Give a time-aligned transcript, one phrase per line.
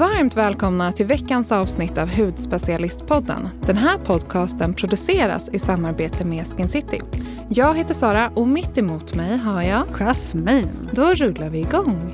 [0.00, 3.48] Varmt välkomna till veckans avsnitt av Hudspecialistpodden.
[3.66, 7.00] Den här podcasten produceras i samarbete med Skin City.
[7.48, 10.90] Jag heter Sara och mitt emot mig har jag Jasmin.
[10.92, 12.12] Då rullar vi igång.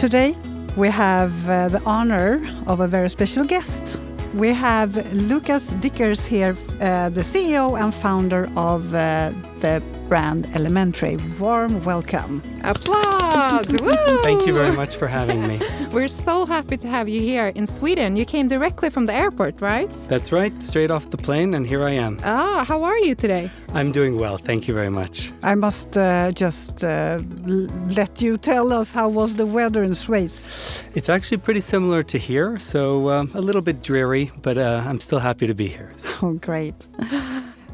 [0.00, 0.36] Today
[0.76, 3.95] we have uh, the honor of a very special guest.
[4.34, 11.16] We have Lucas Dickers here, uh, the CEO and founder of uh, the brand Elementary.
[11.38, 12.42] Warm welcome.
[12.64, 13.66] Applause!
[14.22, 15.60] Thank you very much for having me.
[15.92, 18.16] We're so happy to have you here in Sweden.
[18.16, 19.90] You came directly from the airport, right?
[20.08, 22.18] That's right, straight off the plane, and here I am.
[22.24, 23.50] Ah, how are you today?
[23.74, 25.32] I'm doing well, thank you very much.
[25.42, 30.82] I must uh, just uh, let you tell us how was the weather in Schweiz.
[30.94, 35.00] It's actually pretty similar to here, so uh, a little bit dreary, but uh, I'm
[35.00, 35.92] still happy to be here.
[36.22, 36.88] Oh, great.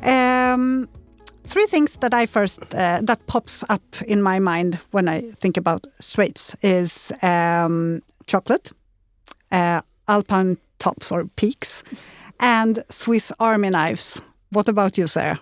[0.02, 0.88] Um,
[1.44, 5.56] three things that I first uh, that pops up in my mind when I think
[5.56, 8.72] about Schweiz is um, chocolate,
[9.50, 11.82] uh, alpine tops or peaks,
[12.40, 14.20] and Swiss Army knives.
[14.50, 15.40] What about you, Sarah?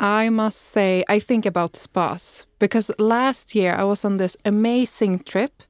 [0.00, 5.20] I must say, I think about spas because last year I was on this amazing
[5.20, 5.62] trip.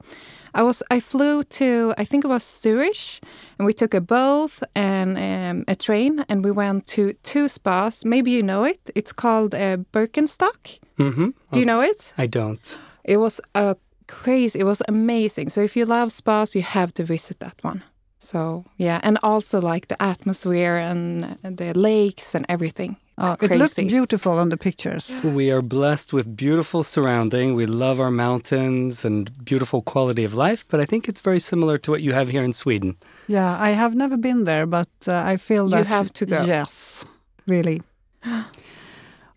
[0.54, 3.20] I was I flew to I think it was Zurich,
[3.58, 8.04] and we took a boat and um, a train, and we went to two spas.
[8.04, 8.90] Maybe you know it.
[8.94, 10.78] It's called uh, Bürgenstock.
[10.98, 11.30] Mm-hmm.
[11.52, 12.12] Do you know it?
[12.18, 12.78] I don't.
[13.04, 14.60] It was a crazy.
[14.60, 15.48] It was amazing.
[15.50, 17.82] So if you love spas, you have to visit that one.
[18.18, 22.96] So yeah, and also like the atmosphere and the lakes and everything.
[23.18, 25.20] It's Oh, it looks beautiful on the pictures.
[25.22, 27.54] We are blessed with beautiful surrounding.
[27.54, 31.78] We love our mountains and beautiful quality of life, but I think it's very similar
[31.78, 32.96] to what you have here in Sweden.
[33.28, 36.44] Yeah, I have never been there, but uh, I feel that You have to go.
[36.44, 37.04] Yes,
[37.46, 37.82] really.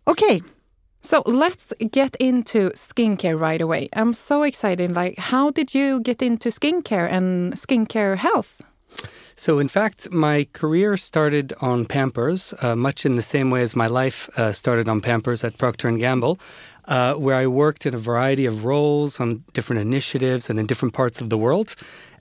[0.08, 0.42] Okay,
[1.02, 3.90] So let's get into skincare right away.
[3.96, 4.92] I'm so excited.
[4.96, 8.62] Like, how did you get into skincare and skincare health?
[9.38, 13.76] So, in fact, my career started on Pampers, uh, much in the same way as
[13.76, 16.40] my life uh, started on Pampers at Procter and Gamble,
[16.86, 20.94] uh, where I worked in a variety of roles on different initiatives and in different
[20.94, 21.76] parts of the world.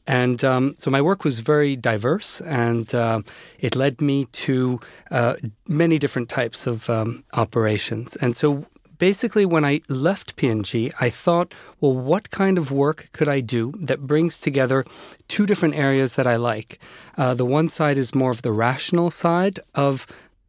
[0.09, 3.23] And um, so my work was very diverse, and uh,
[3.59, 4.81] it led me to
[5.11, 5.35] uh,
[5.69, 8.17] many different types of um, operations.
[8.17, 8.67] And so
[8.99, 13.73] basically, when I left P&G, I thought, well, what kind of work could I do
[13.79, 14.85] that brings together
[15.29, 16.79] two different areas that I like?
[17.17, 20.07] Uh, the one side is more of the rational side of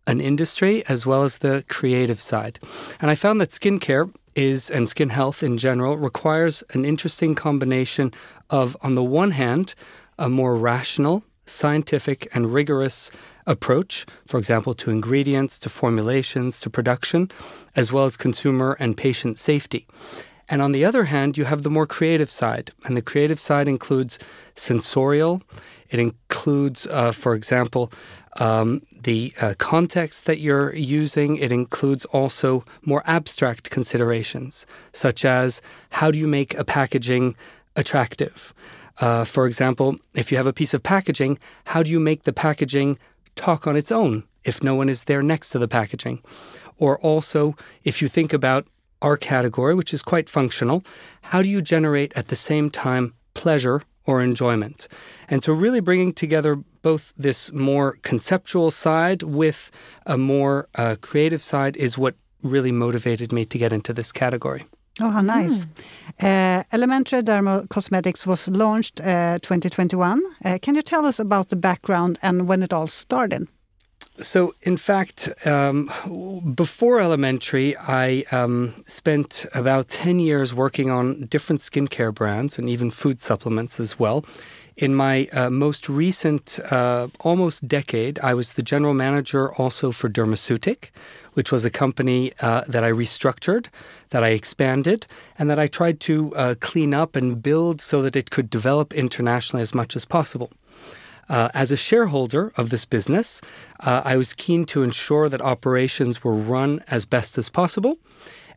[0.07, 2.59] an industry as well as the creative side.
[3.01, 8.13] And I found that skincare is, and skin health in general, requires an interesting combination
[8.49, 9.75] of, on the one hand,
[10.19, 13.11] a more rational, scientific, and rigorous
[13.45, 17.29] approach, for example, to ingredients, to formulations, to production,
[17.75, 19.87] as well as consumer and patient safety.
[20.47, 22.71] And on the other hand, you have the more creative side.
[22.85, 24.19] And the creative side includes
[24.55, 25.41] sensorial,
[25.89, 27.91] it includes, uh, for example,
[28.37, 31.37] um, the uh, context that you're using.
[31.37, 37.35] It includes also more abstract considerations, such as how do you make a packaging
[37.75, 38.53] attractive?
[38.99, 42.33] Uh, for example, if you have a piece of packaging, how do you make the
[42.33, 42.97] packaging
[43.35, 46.21] talk on its own if no one is there next to the packaging?
[46.77, 48.67] Or also, if you think about
[49.01, 50.83] our category, which is quite functional,
[51.23, 54.87] how do you generate at the same time pleasure or enjoyment?
[55.27, 59.71] And so, really bringing together both this more conceptual side with
[60.05, 64.65] a more uh, creative side is what really motivated me to get into this category.
[65.01, 65.65] Oh, how nice.
[66.21, 70.21] Uh, Elementary Dermal Cosmetics was launched uh, 2021.
[70.45, 73.47] Uh, can you tell us about the background and when it all started?
[74.17, 75.89] So, in fact, um,
[76.55, 82.91] before elementary, I um, spent about 10 years working on different skincare brands and even
[82.91, 84.23] food supplements as well.
[84.77, 90.09] In my uh, most recent, uh, almost decade, I was the general manager also for
[90.09, 90.89] Dermaceutic,
[91.31, 93.67] which was a company uh, that I restructured,
[94.09, 95.07] that I expanded,
[95.39, 98.93] and that I tried to uh, clean up and build so that it could develop
[98.93, 100.51] internationally as much as possible.
[101.29, 103.39] Uh, as a shareholder of this business,
[103.79, 107.97] uh, I was keen to ensure that operations were run as best as possible.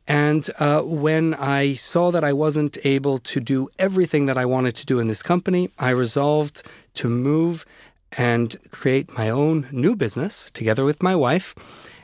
[0.09, 4.75] And uh, when I saw that I wasn't able to do everything that I wanted
[4.77, 6.63] to do in this company, I resolved
[6.95, 7.67] to move
[8.13, 11.55] and create my own new business together with my wife.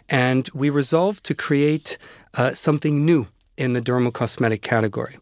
[0.07, 1.97] And we resolved to create
[2.35, 5.17] uh, something new in the dermocosmetic category.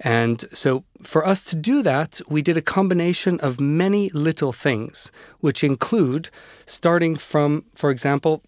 [0.00, 5.10] And so, for us to do that, we did a combination of many little things,
[5.40, 6.28] which include
[6.66, 8.42] starting from, for example,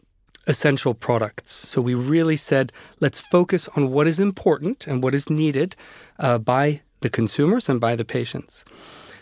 [0.49, 1.53] essential products.
[1.53, 5.77] So, we really said, let's focus on what is important and what is needed
[6.19, 8.65] uh, by the consumers and by the patients.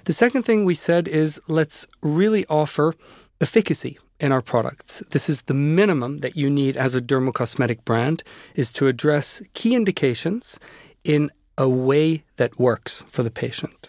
[0.04, 2.94] The second thing we said is, let's really offer
[3.40, 5.02] efficacy in our products.
[5.10, 8.22] This is the minimum that you need as a dermocosmetic brand
[8.54, 10.58] is to address key indications
[11.04, 13.88] in a way that works for the patient.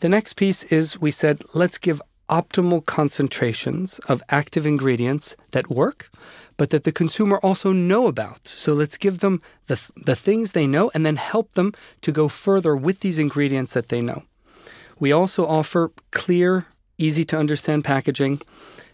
[0.00, 6.10] The next piece is we said let's give optimal concentrations of active ingredients that work,
[6.56, 8.48] but that the consumer also know about.
[8.48, 12.28] So let's give them the, the things they know and then help them to go
[12.28, 14.22] further with these ingredients that they know.
[14.98, 18.40] We also offer clear, easy to understand packaging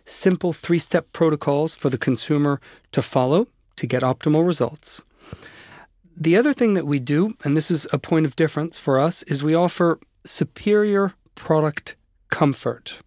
[0.05, 2.61] simple three step protocols for the consumer
[2.91, 3.47] to follow
[3.77, 5.05] to get optimal results.
[6.17, 9.23] The other thing that we do, and this is a point of difference for us,
[9.25, 11.95] is we offer superior product
[12.31, 13.01] comfort.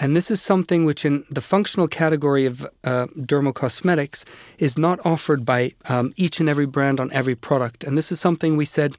[0.00, 4.24] And this is something which, in the functional category of uh, dermocosmetics,
[4.58, 7.82] is not offered by um, each and every brand on every product.
[7.82, 8.94] And this is something we said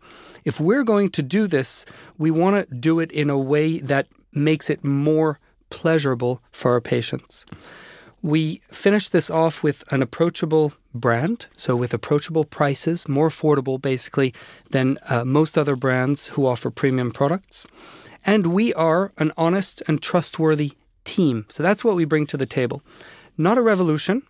[0.45, 1.85] if we're going to do this,
[2.17, 6.81] we want to do it in a way that makes it more pleasurable for our
[6.81, 7.45] patients.
[8.21, 14.33] We finished this off with an approachable brand, so with approachable prices, more affordable basically
[14.71, 17.65] than uh, most other brands who offer premium products.
[18.25, 20.73] And we are an honest and trustworthy
[21.03, 21.45] team.
[21.49, 22.81] So that's what we bring to the table.
[23.37, 24.23] Not a revolution,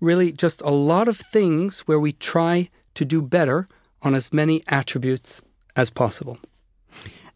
[0.00, 3.68] really just a lot of things where we try to do better
[4.02, 5.42] on as many attributes
[5.76, 6.38] as possible.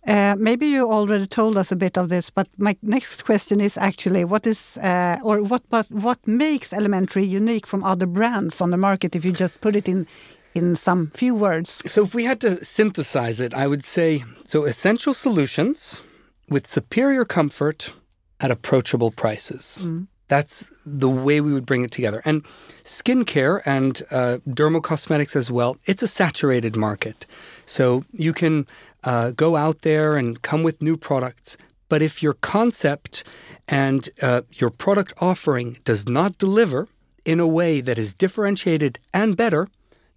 [0.07, 3.77] Uh, maybe you already told us a bit of this, but my next question is
[3.77, 8.71] actually what is uh, or what but what makes Elementary unique from other brands on
[8.71, 9.15] the market?
[9.15, 10.07] If you just put it in
[10.55, 11.83] in some few words.
[11.93, 16.03] So, if we had to synthesize it, I would say so: essential solutions
[16.49, 17.95] with superior comfort
[18.41, 19.81] at approachable prices.
[19.83, 20.07] Mm.
[20.29, 22.21] That's the way we would bring it together.
[22.25, 22.45] And
[22.85, 27.27] skincare and uh, dermocosmetics as well, it's a saturated market.
[27.65, 28.67] So you can
[29.05, 31.57] uh, go out there and come with new products.
[31.89, 33.25] But if your concept
[33.67, 36.89] and uh, your product offering does not deliver
[37.25, 39.69] in a way that is differentiated and better,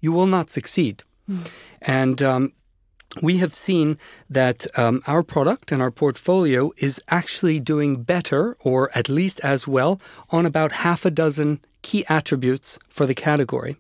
[0.02, 1.04] you will not succeed.
[1.30, 1.52] Mm.
[1.82, 2.54] And um,
[3.22, 3.98] we have seen
[4.30, 9.68] that um, our product and our portfolio is actually doing better, or at least as
[9.68, 10.00] well,
[10.30, 13.76] on about half a dozen key attributes for the category.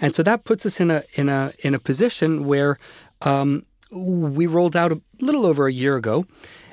[0.00, 2.78] And so that puts us in a in a in a position where
[3.20, 6.26] um, we rolled out a little over a year ago.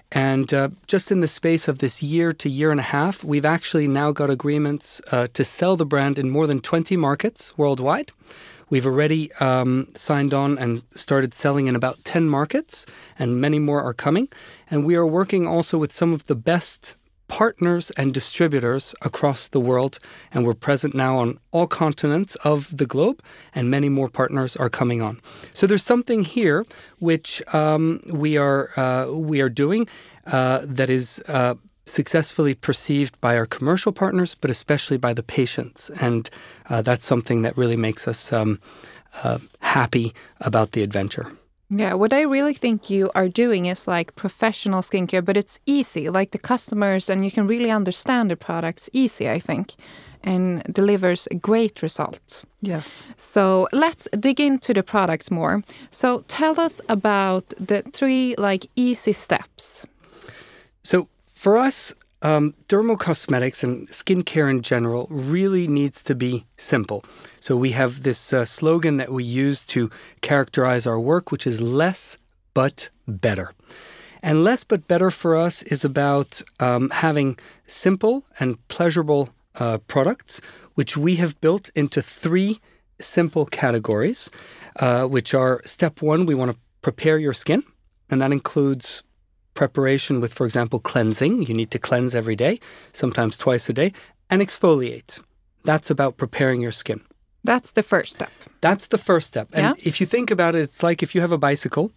[0.09, 3.44] And uh, just in the space of this year to year and a half, we've
[3.44, 8.13] actually now got agreements uh, to sell the brand in more than 20 markets worldwide.
[8.69, 12.86] We've already um, signed on and started selling in about 10 markets,
[13.18, 14.28] and many more are coming.
[14.69, 16.96] And we are working also with some of the best
[17.28, 20.00] partners and distributors across the world,
[20.34, 23.22] and we're present now on all continents of the globe,
[23.54, 25.19] and many more partners are coming on.
[25.54, 26.66] So there's something here
[27.00, 29.88] which um, we are uh, we are doing
[30.25, 31.22] uh, that is.
[31.28, 31.56] Uh,
[31.88, 35.89] successfully perceived by our commercial partners, but especially by the patients.
[36.01, 36.30] And
[36.69, 38.60] uh, that's something that really makes us um,
[39.24, 41.31] uh, happy about the adventure.
[41.69, 46.10] Yeah, what I really think you are doing is like professional skincare, but it's easy,
[46.10, 49.76] like the customers, and you can really understand the products easy, I think,
[50.23, 52.45] and delivers a great result.
[52.61, 53.04] Yes.
[53.18, 55.61] So let's dig into the products more.
[55.90, 59.85] So tell us about the three like easy steps.
[60.83, 67.06] So for us, um, dermocosmetics and skincare in general really needs to be simple.
[67.39, 69.91] So we have this uh, slogan that we use to
[70.21, 72.17] characterize our work, which is less
[72.56, 73.53] but better.
[74.23, 79.29] And less but better for us is about um, having simple and pleasurable
[79.59, 80.41] uh, products,
[80.73, 82.59] which we have built into three
[82.99, 84.31] simple categories,
[84.79, 87.61] uh, which are step one, we want to prepare your skin,
[88.09, 89.03] and that includes
[89.57, 91.33] preparation with, for example, cleansing.
[91.47, 92.59] You need to cleanse every day,
[92.94, 93.92] sometimes twice a day,
[94.30, 95.19] and exfoliate.
[95.64, 97.02] That's about preparing your skin.
[97.44, 98.31] That's the first step.
[98.61, 99.47] That's the first step.
[99.54, 99.90] And yeah?
[99.90, 101.92] if you think about it, it's like if you have a bicycle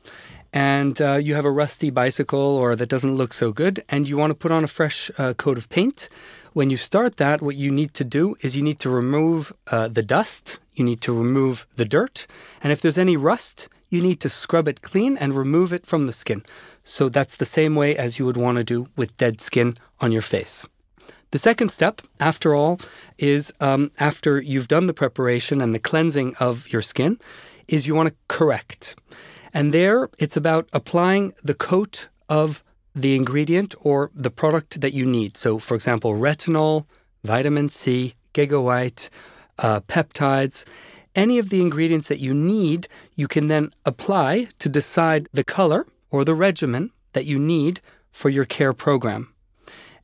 [0.53, 4.17] and uh, you have a rusty bicycle or that doesn't look so good and you
[4.17, 6.09] want to put on a fresh uh, coat of paint.
[6.53, 9.89] When you start that, what you need to do is you need to remove uh,
[9.89, 12.27] the dust, you need to remove the dirt,
[12.63, 16.07] and if there's any rust, you need to scrub it clean and remove it from
[16.07, 16.45] the skin.
[16.85, 20.13] So that's the same way as you would want to do with dead skin on
[20.13, 20.67] your face.
[21.31, 22.81] The second step, after all,
[23.17, 27.21] is um, after you've done the preparation and the cleansing of your skin,
[27.69, 28.97] is you want to correct.
[29.55, 35.07] And there, it's about applying the coat of the ingredient or the product that you
[35.07, 35.37] need.
[35.37, 36.87] So, for example, retinol,
[37.23, 39.09] vitamin C, Gigawhite,
[39.59, 40.65] uh, peptides,
[41.15, 45.87] any of the ingredients that you need, you can then apply to decide the color
[46.11, 49.33] or the regimen that you need for your care program.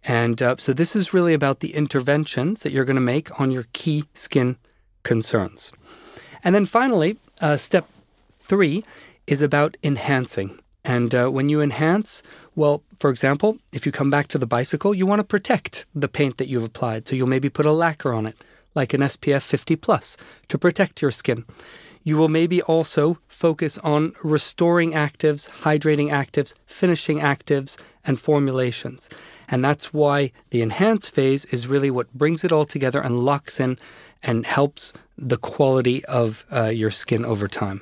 [0.05, 3.51] And uh, so, this is really about the interventions that you're going to make on
[3.51, 4.57] your key skin
[5.03, 5.73] concerns.
[6.45, 7.89] And then finally, uh, step
[8.33, 8.85] three
[9.27, 10.61] is about enhancing.
[10.85, 12.23] And uh, when you enhance,
[12.55, 16.09] well, for example, if you come back to the bicycle, you want to protect the
[16.09, 17.09] paint that you've applied.
[17.09, 18.37] So you'll maybe put a lacquer on it,
[18.77, 21.45] like an SPF 50 plus, to protect your skin.
[22.07, 29.11] You will maybe also focus on restoring actives, hydrating actives, finishing actives, and formulations.
[29.49, 33.59] And that's why the enhance phase is really what brings it all together and locks
[33.59, 33.77] in
[34.23, 37.81] and helps the quality of uh, your skin over time.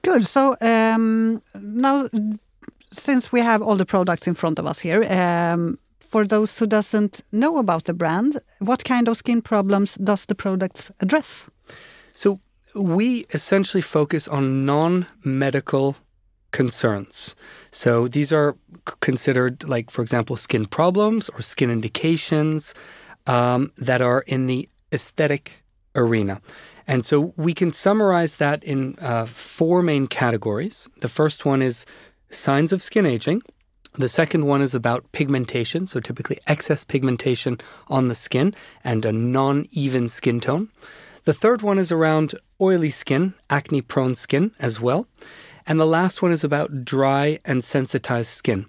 [0.00, 0.24] Good.
[0.24, 2.08] So um, now,
[2.92, 6.66] since we have all the products in front of us here, um, for those who
[6.66, 11.44] doesn't know about the brand, what kind of skin problems does the products address?
[12.14, 12.40] So
[12.74, 15.96] we essentially focus on non-medical
[16.50, 17.34] concerns.
[17.70, 18.56] So these are
[19.00, 22.74] considered like, for example, skin problems or skin indications
[23.26, 25.62] um, that are in the aesthetic
[25.94, 26.40] arena.
[26.86, 30.88] And so we can summarize that in uh, four main categories.
[31.00, 31.84] The first one is
[32.30, 33.42] signs of skin aging.
[33.94, 37.58] The second one is about pigmentation, so typically excess pigmentation
[37.88, 40.68] on the skin and a non even skin tone.
[41.24, 45.06] The third one is around oily skin, acne prone skin as well.
[45.66, 48.66] And the last one is about dry and sensitized skin.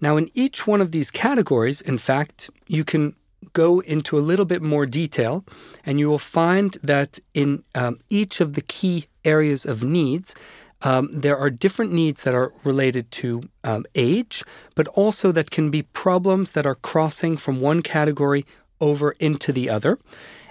[0.00, 3.14] Now, in each one of these categories, in fact, you can
[3.52, 5.44] go into a little bit more detail,
[5.86, 10.34] and you will find that in um, each of the key areas of needs,
[10.82, 15.70] um, there are different needs that are related to um, age, but also that can
[15.70, 18.44] be problems that are crossing from one category
[18.80, 19.98] over into the other.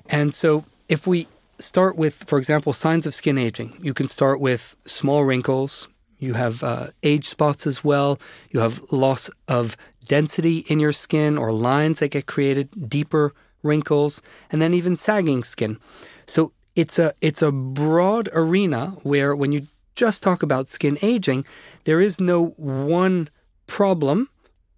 [0.09, 1.27] And so, if we
[1.59, 5.87] start with, for example, signs of skin aging, you can start with small wrinkles.
[6.19, 8.19] You have uh, age spots as well.
[8.49, 9.75] You have loss of
[10.07, 15.43] density in your skin or lines that get created, deeper wrinkles, and then even sagging
[15.43, 15.79] skin.
[16.25, 21.45] So it's a it's a broad arena where when you just talk about skin aging,
[21.83, 23.29] there is no one
[23.67, 24.29] problem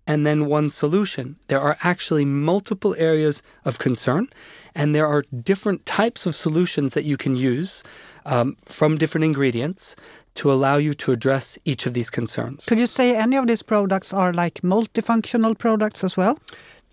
[0.07, 1.37] and then one solution.
[1.47, 4.27] There are actually multiple areas of concern,
[4.75, 7.83] and there are different types of solutions that you can use
[8.25, 9.95] um, from different ingredients
[10.35, 12.65] to allow you to address each of these concerns.
[12.65, 16.37] Could you say any of these products are like multifunctional products as well?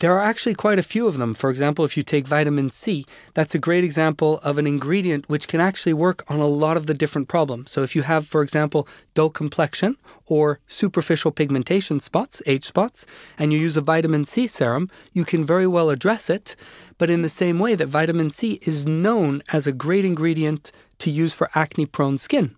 [0.03, 1.33] There are actually quite a few of them.
[1.33, 5.47] For example, if you take vitamin C, that's a great example of an ingredient which
[5.47, 7.71] can actually work on a lot of the different problems.
[7.71, 13.07] So, if you have, for example, dull complexion or superficial pigmentation spots, age spots,
[13.39, 16.57] and you use a vitamin C serum, you can very well address it.
[16.99, 21.13] But in the same way that vitamin C is known as a great ingredient to
[21.13, 22.57] use for acne prone skin.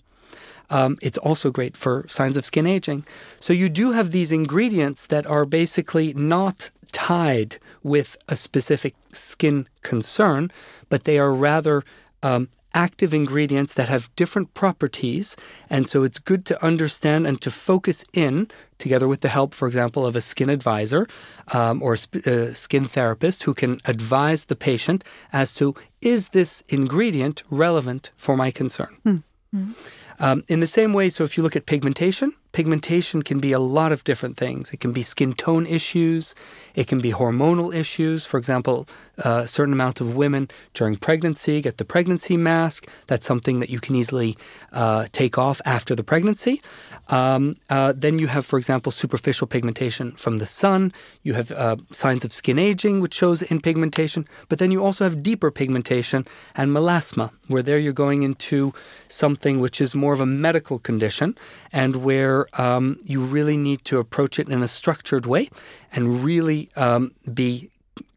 [0.70, 3.04] Um, it's also great for signs of skin aging.
[3.38, 9.66] So you do have these ingredients that are basically not tied with a specific skin
[9.82, 10.50] concern,
[10.88, 11.82] but they are rather
[12.22, 15.36] um, active ingredients that have different properties.
[15.68, 18.48] And so it's good to understand and to focus in,
[18.78, 21.06] together with the help, for example, of a skin advisor
[21.52, 26.30] um, or a, sp- uh, skin therapist who can advise the patient as to is
[26.30, 28.96] this ingredient relevant for my concern?
[29.04, 29.22] Mm.
[29.54, 29.74] Mm.
[30.20, 33.58] Um, in the same way, so if you look at pigmentation, pigmentation can be a
[33.58, 34.72] lot of different things.
[34.72, 36.34] It can be skin tone issues,
[36.74, 38.24] it can be hormonal issues.
[38.24, 42.88] For example, a certain amount of women during pregnancy get the pregnancy mask.
[43.06, 44.36] That's something that you can easily
[44.72, 46.60] uh, take off after the pregnancy.
[47.08, 50.92] Um, uh, then you have, for example, superficial pigmentation from the sun.
[51.22, 54.26] You have uh, signs of skin aging, which shows in pigmentation.
[54.48, 58.72] But then you also have deeper pigmentation and melasma, where there you're going into
[59.08, 61.36] something which is more of a medical condition
[61.72, 65.50] and where um, you really need to approach it in a structured way
[65.92, 67.70] and really um, be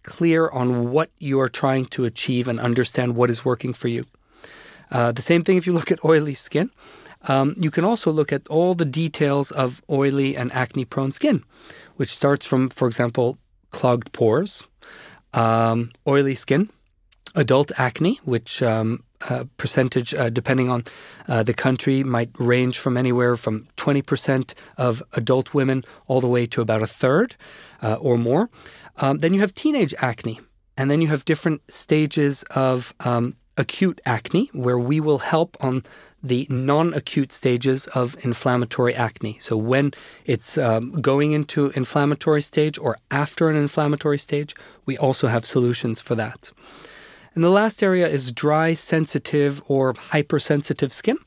[0.08, 4.06] clear on what you are trying to achieve and understand what is working for you.
[4.90, 6.72] Uh, the same thing if you look at oily skin.
[7.28, 11.44] Um, you can also look at all the details of oily and acne prone skin,
[11.98, 13.38] which starts from, for example,
[13.72, 14.64] clogged pores,
[15.34, 16.70] um, oily skin,
[17.36, 20.84] adult acne, which um, uh, percentage, uh, depending on
[21.28, 26.46] uh, the country, might range from anywhere from 20% of adult women all the way
[26.46, 27.36] to about a third
[27.82, 28.50] uh, or more.
[28.98, 30.40] Um, then you have teenage acne,
[30.76, 35.84] and then you have different stages of um, acute acne, where we will help on
[36.24, 39.38] the non acute stages of inflammatory acne.
[39.40, 39.94] So, when
[40.26, 46.02] it's um, going into inflammatory stage or after an inflammatory stage, we also have solutions
[46.02, 46.52] for that.
[47.36, 51.18] And the last area is dry, sensitive, or hypersensitive skin.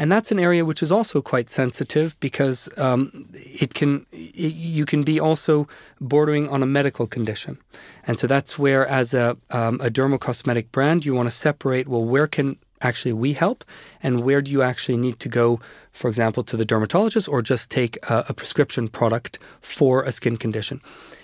[0.00, 4.86] And that's an area which is also quite sensitive because um, it can it, you
[4.86, 5.68] can be also
[6.00, 7.58] bordering on a medical condition,
[8.06, 11.86] and so that's where, as a um, a dermocosmetic brand, you want to separate.
[11.86, 13.62] Well, where can actually we help,
[14.02, 15.60] and where do you actually need to go,
[15.92, 20.38] for example, to the dermatologist, or just take a, a prescription product for a skin
[20.38, 20.80] condition.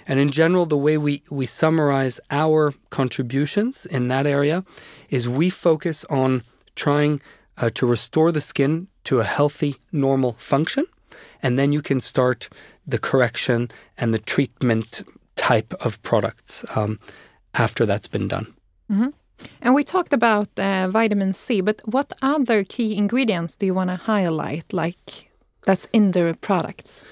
[0.06, 4.64] And in general, the way we, we summarize our contributions in that area
[5.08, 6.42] is we focus on
[6.74, 7.22] trying
[7.58, 10.86] uh, to restore the skin to a healthy, normal function.
[11.42, 12.48] And then you can start
[12.86, 15.02] the correction and the treatment
[15.36, 16.98] type of products um,
[17.54, 18.54] after that's been done.
[18.90, 19.08] Mm-hmm.
[19.60, 23.90] And we talked about uh, vitamin C, but what other key ingredients do you want
[23.90, 25.30] to highlight, like
[25.66, 27.04] that's in the products?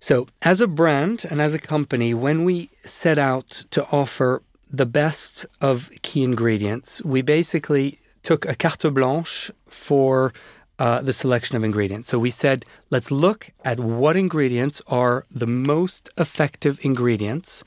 [0.00, 4.86] So, as a brand and as a company, when we set out to offer the
[4.86, 10.32] best of key ingredients, we basically took a carte blanche for
[10.78, 12.08] uh, the selection of ingredients.
[12.08, 17.64] So we said, let's look at what ingredients are the most effective ingredients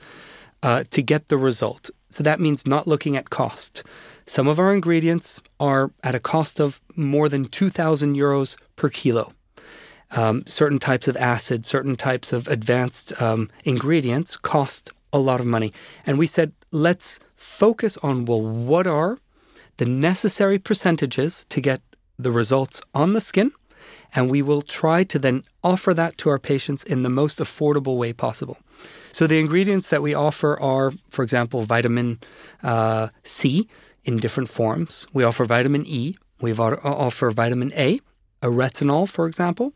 [0.62, 1.90] uh, to get the result.
[2.10, 3.82] So that means not looking at cost.
[4.26, 9.32] Some of our ingredients are at a cost of more than 2,000 euros per kilo.
[10.12, 15.46] Um, certain types of acid, certain types of advanced um, ingredients cost a lot of
[15.46, 15.72] money.
[16.06, 19.18] And we said, let's focus on well, what are
[19.82, 21.80] the necessary percentages to get
[22.16, 23.50] the results on the skin,
[24.14, 27.96] and we will try to then offer that to our patients in the most affordable
[27.98, 28.58] way possible.
[29.10, 32.20] So, the ingredients that we offer are, for example, vitamin
[32.62, 33.68] uh, C
[34.04, 35.04] in different forms.
[35.12, 37.98] We offer vitamin E, we offer vitamin A,
[38.40, 39.74] a retinol, for example,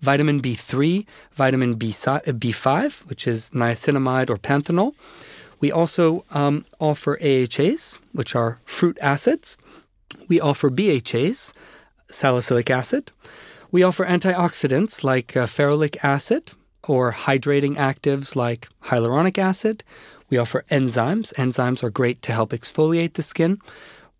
[0.00, 4.94] vitamin B3, vitamin B5, which is niacinamide or panthenol.
[5.60, 9.56] We also um, offer AHAs, which are fruit acids.
[10.28, 11.52] We offer BHAs,
[12.08, 13.12] salicylic acid.
[13.70, 16.52] We offer antioxidants like uh, ferulic acid
[16.86, 19.84] or hydrating actives like hyaluronic acid.
[20.30, 21.34] We offer enzymes.
[21.34, 23.58] Enzymes are great to help exfoliate the skin.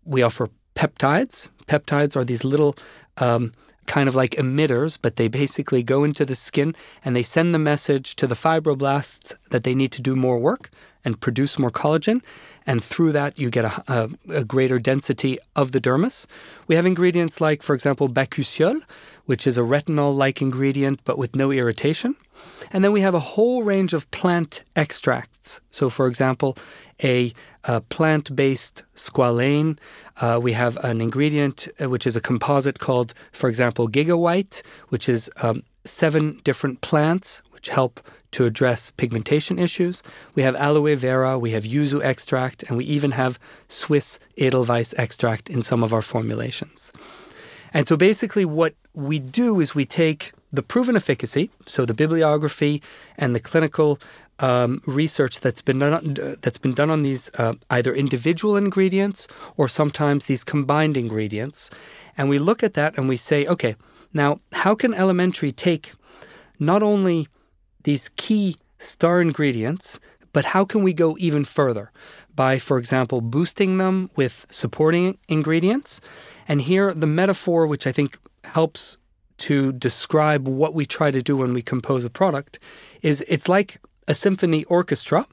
[0.05, 1.49] We offer peptides.
[1.67, 2.75] Peptides are these little
[3.17, 3.53] um,
[3.85, 7.59] kind of like emitters, but they basically go into the skin and they send the
[7.59, 10.69] message to the fibroblasts that they need to do more work
[11.05, 12.21] and produce more collagen.
[12.65, 14.09] And through that, you get a, a,
[14.39, 16.25] a greater density of the dermis.
[16.67, 18.81] We have ingredients like, for example, bakuchiol,
[19.25, 22.15] which is a retinol like ingredient but with no irritation.
[22.71, 25.61] And then we have a whole range of plant extracts.
[25.69, 26.57] So, for example,
[27.03, 27.33] a,
[27.63, 29.77] a plant based squalane.
[30.17, 35.09] Uh, we have an ingredient uh, which is a composite called, for example, Gigawhite, which
[35.09, 37.99] is um, seven different plants which help
[38.31, 40.03] to address pigmentation issues.
[40.35, 45.49] We have aloe vera, we have yuzu extract, and we even have Swiss Edelweiss extract
[45.49, 46.91] in some of our formulations.
[47.73, 52.81] And so basically, what we do is we take the proven efficacy, so the bibliography
[53.17, 53.99] and the clinical
[54.39, 59.67] um, research that's been done that's been done on these uh, either individual ingredients or
[59.67, 61.69] sometimes these combined ingredients,
[62.17, 63.75] and we look at that and we say, okay,
[64.13, 65.93] now how can Elementary take
[66.57, 67.27] not only
[67.83, 69.99] these key star ingredients,
[70.33, 71.91] but how can we go even further
[72.35, 76.01] by, for example, boosting them with supporting ingredients?
[76.47, 78.97] And here, the metaphor, which I think helps
[79.39, 82.59] to describe what we try to do when we compose a product,
[83.01, 85.27] is it's like a symphony orchestra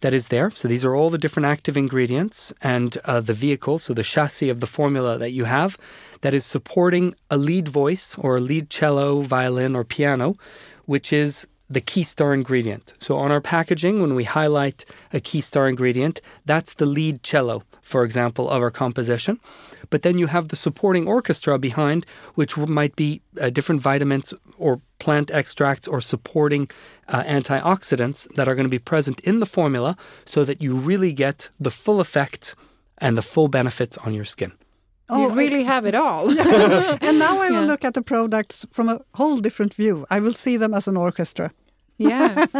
[0.00, 0.50] that is there.
[0.50, 4.50] So these are all the different active ingredients and uh, the vehicle, so the chassis
[4.50, 5.76] of the formula that you have,
[6.20, 10.36] that is supporting a lead voice or a lead cello, violin, or piano,
[10.84, 12.94] which is the key star ingredient.
[13.00, 17.62] So on our packaging, when we highlight a key star ingredient, that's the lead cello,
[17.82, 19.40] for example, of our composition.
[19.90, 24.80] But then you have the supporting orchestra behind, which might be uh, different vitamins or
[24.98, 26.68] plant extracts or supporting
[27.08, 31.12] uh, antioxidants that are going to be present in the formula so that you really
[31.12, 32.56] get the full effect
[32.98, 34.52] and the full benefits on your skin.
[35.08, 36.28] Oh, you really I, have it all.
[37.00, 37.70] and now I will yeah.
[37.72, 40.04] look at the products from a whole different view.
[40.10, 41.52] I will see them as an orchestra.
[41.98, 42.46] Yeah.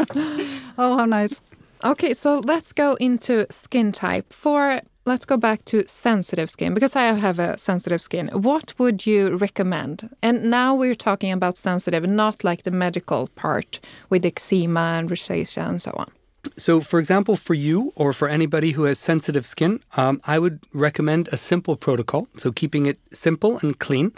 [0.79, 1.41] oh, how nice.
[1.85, 4.33] Okay, so let's go into skin type.
[4.33, 8.29] For let's go back to sensitive skin because I have a sensitive skin.
[8.29, 10.11] What would you recommend?
[10.23, 13.81] And now we're talking about sensitive, not like the medical part
[14.11, 16.11] with eczema and rosacea and so on.
[16.57, 20.61] So, for example, for you or for anybody who has sensitive skin, um, I would
[20.73, 22.29] recommend a simple protocol.
[22.37, 24.13] So, keeping it simple and clean.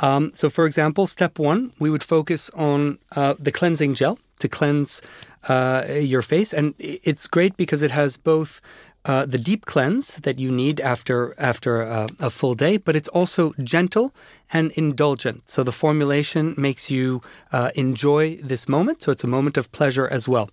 [0.00, 4.48] Um, so, for example, step one, we would focus on uh, the cleansing gel to
[4.48, 5.00] cleanse
[5.48, 6.52] uh, your face.
[6.52, 8.60] And it's great because it has both
[9.06, 13.08] uh, the deep cleanse that you need after after a, a, full day, but it's
[13.10, 14.12] also gentle
[14.52, 15.48] and indulgent.
[15.48, 19.02] So the formulation makes you uh, enjoy this moment.
[19.02, 20.50] So it's a moment of pleasure as well.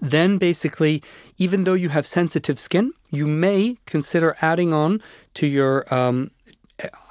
[0.00, 1.02] Then, basically,
[1.38, 5.00] even though you have sensitive skin, you may consider adding on
[5.34, 6.30] to your um,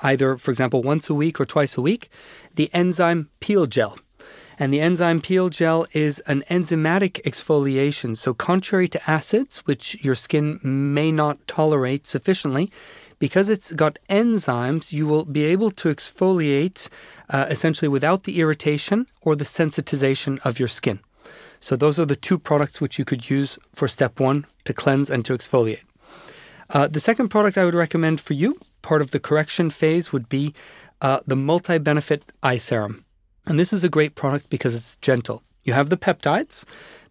[0.04, 2.10] either, for example, once a week or twice a week,
[2.56, 3.98] the enzyme peel gel.
[4.62, 8.17] And the enzyme peel gel is an enzymatic exfoliation.
[8.17, 12.69] So, contrary to acids, which your skin may not tolerate sufficiently,
[13.19, 16.89] because it's got enzymes, you will be able to exfoliate
[17.30, 21.00] uh, essentially without the irritation or the sensitization of your skin.
[21.60, 25.10] So, those are the two products which you could use for step one to cleanse
[25.10, 25.84] and to exfoliate.
[26.69, 30.30] Uh, the second product I would recommend for you, part of the correction phase, would
[30.30, 30.54] be
[31.02, 33.06] uh, the multi benefit eye serum.
[33.45, 35.43] And this is a great product because it's gentle.
[35.63, 36.65] You have the peptides,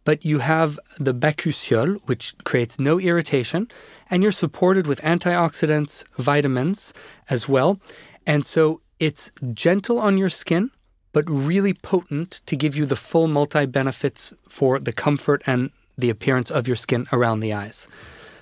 [0.04, 3.68] but you have the bakuchiol, which creates no irritation,
[4.08, 6.94] and you're supported with antioxidants, vitamins
[7.28, 7.80] as well.
[8.26, 10.70] And so it's gentle on your skin,
[11.18, 16.11] but really potent to give you the full multi benefits for the comfort and the
[16.11, 17.88] appearance of your skin around the eyes.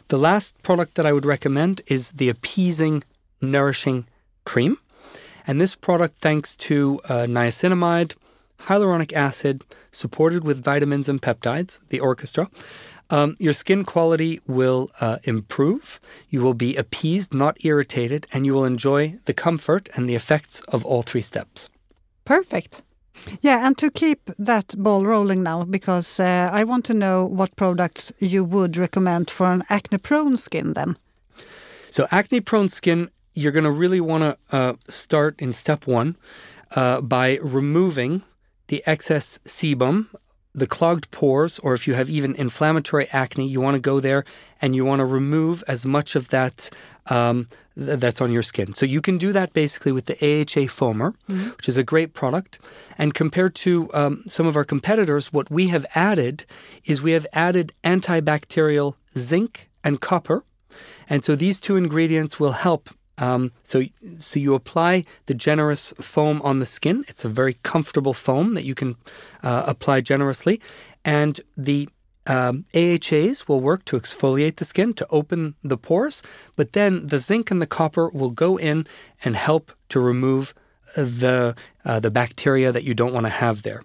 [0.08, 3.02] The last product that I would recommend is the appeasing,
[3.40, 4.04] nourishing
[4.44, 4.76] cream.
[5.46, 8.14] And this product, thanks to uh, niacinamide,
[8.68, 12.50] hyaluronic acid, supported with vitamins and peptides, the orchestra,
[13.08, 15.98] um, your skin quality will uh, improve.
[16.28, 20.60] You will be appeased, not irritated, and you will enjoy the comfort and the effects
[20.68, 21.70] of all three steps.
[22.26, 22.82] Perfect.
[23.40, 27.56] Yeah, and to keep that ball rolling now, because uh, I want to know what
[27.56, 30.98] products you would recommend for an acne prone skin then.
[31.90, 36.16] So, acne prone skin you're going to really want to uh, start in step one
[36.74, 38.22] uh, by removing
[38.68, 40.08] the excess sebum,
[40.54, 44.24] the clogged pores, or if you have even inflammatory acne, you want to go there
[44.60, 46.70] and you want to remove as much of that
[47.08, 48.74] um, th- that's on your skin.
[48.74, 51.50] So you can do that basically with the AHA foamer, mm-hmm.
[51.50, 52.58] which is a great product.
[52.98, 56.44] And compared to um, some of our competitors, what we have added
[56.84, 60.44] is we have added antibacterial zinc and copper.
[61.08, 63.82] And so these two ingredients will help um, so,
[64.18, 67.04] so you apply the generous foam on the skin.
[67.08, 68.96] It's a very comfortable foam that you can
[69.42, 70.60] uh, apply generously,
[71.04, 71.88] and the
[72.26, 76.22] um, AHAs will work to exfoliate the skin to open the pores,
[76.56, 78.86] but then the zinc and the copper will go in
[79.24, 80.54] and help to remove
[80.94, 83.82] the uh, the bacteria that you don't want to have there.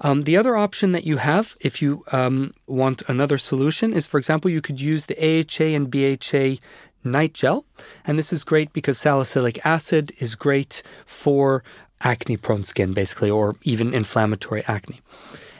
[0.00, 4.18] Um, the other option that you have, if you um, want another solution, is for
[4.18, 6.60] example, you could use the AHA and BHA
[7.04, 7.64] night gel.
[8.04, 11.64] And this is great because salicylic acid is great for
[12.02, 15.00] acne prone skin, basically, or even inflammatory acne.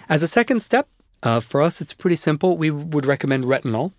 [0.09, 0.89] As a second step,
[1.23, 2.57] uh, for us, it's pretty simple.
[2.57, 3.93] We would recommend retinol.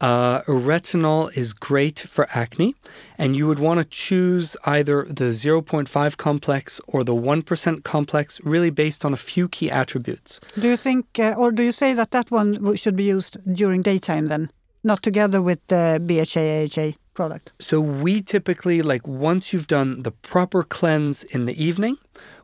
[0.00, 2.74] Uh, retinol is great for acne,
[3.16, 8.70] and you would want to choose either the 0.5 complex or the 1% complex, really
[8.70, 10.40] based on a few key attributes.
[10.58, 13.82] Do you think, uh, or do you say that that one should be used during
[13.82, 14.50] daytime then?
[14.84, 17.52] not together with the BHA AHA product?
[17.58, 21.96] So we typically like once you've done the proper cleanse in the evening,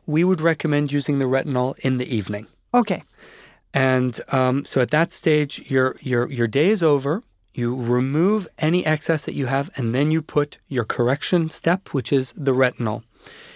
[0.05, 2.47] we would recommend using the retinol in the evening.
[2.73, 3.03] Okay.
[3.73, 7.23] And um, so at that stage, your your your day is over.
[7.53, 12.13] You remove any excess that you have, and then you put your correction step, which
[12.13, 13.03] is the retinol.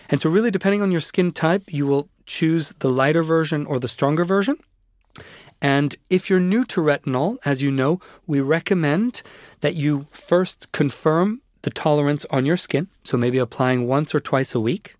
[0.09, 3.79] And so, really, depending on your skin type, you will choose the lighter version or
[3.79, 4.57] the stronger version.
[5.61, 9.21] And if you're new to retinol, as you know, we recommend
[9.61, 14.53] that you first confirm the tolerance on your skin, so maybe applying once or twice
[14.53, 14.95] a week.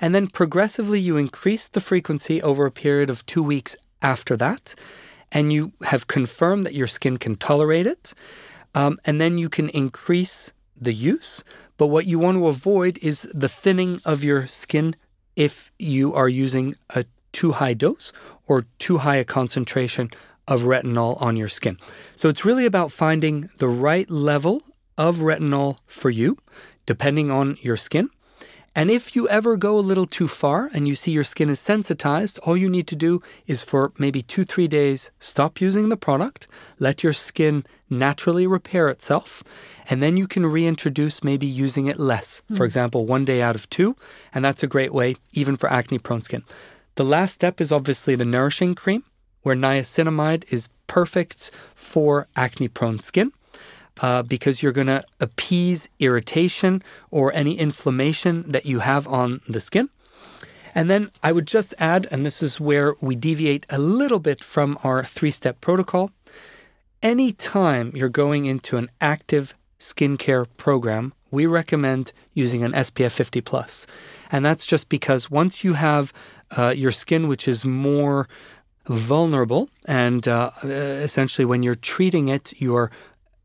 [0.00, 4.74] And then progressively you increase the frequency over a period of two weeks after that.
[5.30, 8.14] And you have confirmed that your skin can tolerate it.
[8.74, 11.44] Um, and then you can increase the use.
[11.76, 14.96] But what you want to avoid is the thinning of your skin
[15.36, 18.12] if you are using a too high dose
[18.46, 20.10] or too high a concentration
[20.48, 21.78] of retinol on your skin.
[22.16, 24.62] So it's really about finding the right level
[24.96, 26.38] of retinol for you,
[26.86, 28.10] depending on your skin.
[28.74, 31.58] And if you ever go a little too far and you see your skin is
[31.58, 35.96] sensitized, all you need to do is for maybe two, three days, stop using the
[35.96, 36.46] product,
[36.78, 39.42] let your skin naturally repair itself,
[39.90, 42.42] and then you can reintroduce maybe using it less.
[42.50, 42.56] Mm.
[42.56, 43.96] For example, one day out of two,
[44.32, 46.44] and that's a great way, even for acne prone skin.
[46.94, 49.04] The last step is obviously the nourishing cream,
[49.42, 53.32] where niacinamide is perfect for acne prone skin.
[54.00, 59.60] Uh, because you're going to appease irritation or any inflammation that you have on the
[59.60, 59.88] skin.
[60.74, 64.44] And then I would just add, and this is where we deviate a little bit
[64.44, 66.12] from our three step protocol.
[67.02, 73.86] Anytime you're going into an active skincare program, we recommend using an SPF 50 plus.
[74.30, 76.12] And that's just because once you have
[76.56, 78.28] uh, your skin, which is more
[78.86, 82.90] vulnerable, and uh, essentially when you're treating it, you're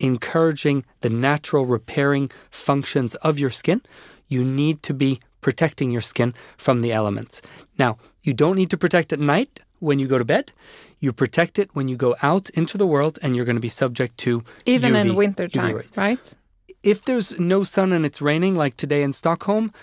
[0.04, 3.82] encouraging the natural repairing functions of your skin,
[4.28, 7.42] you need to be protecting your skin from the elements.
[7.78, 10.52] Now, you don't need to protect at night when you go to bed.
[11.00, 13.70] You protect it when you go out into the world and you're going to be
[13.70, 16.34] subject to even UV, in winter time, right?
[16.82, 19.74] If there's no sun and it's raining like today in Stockholm,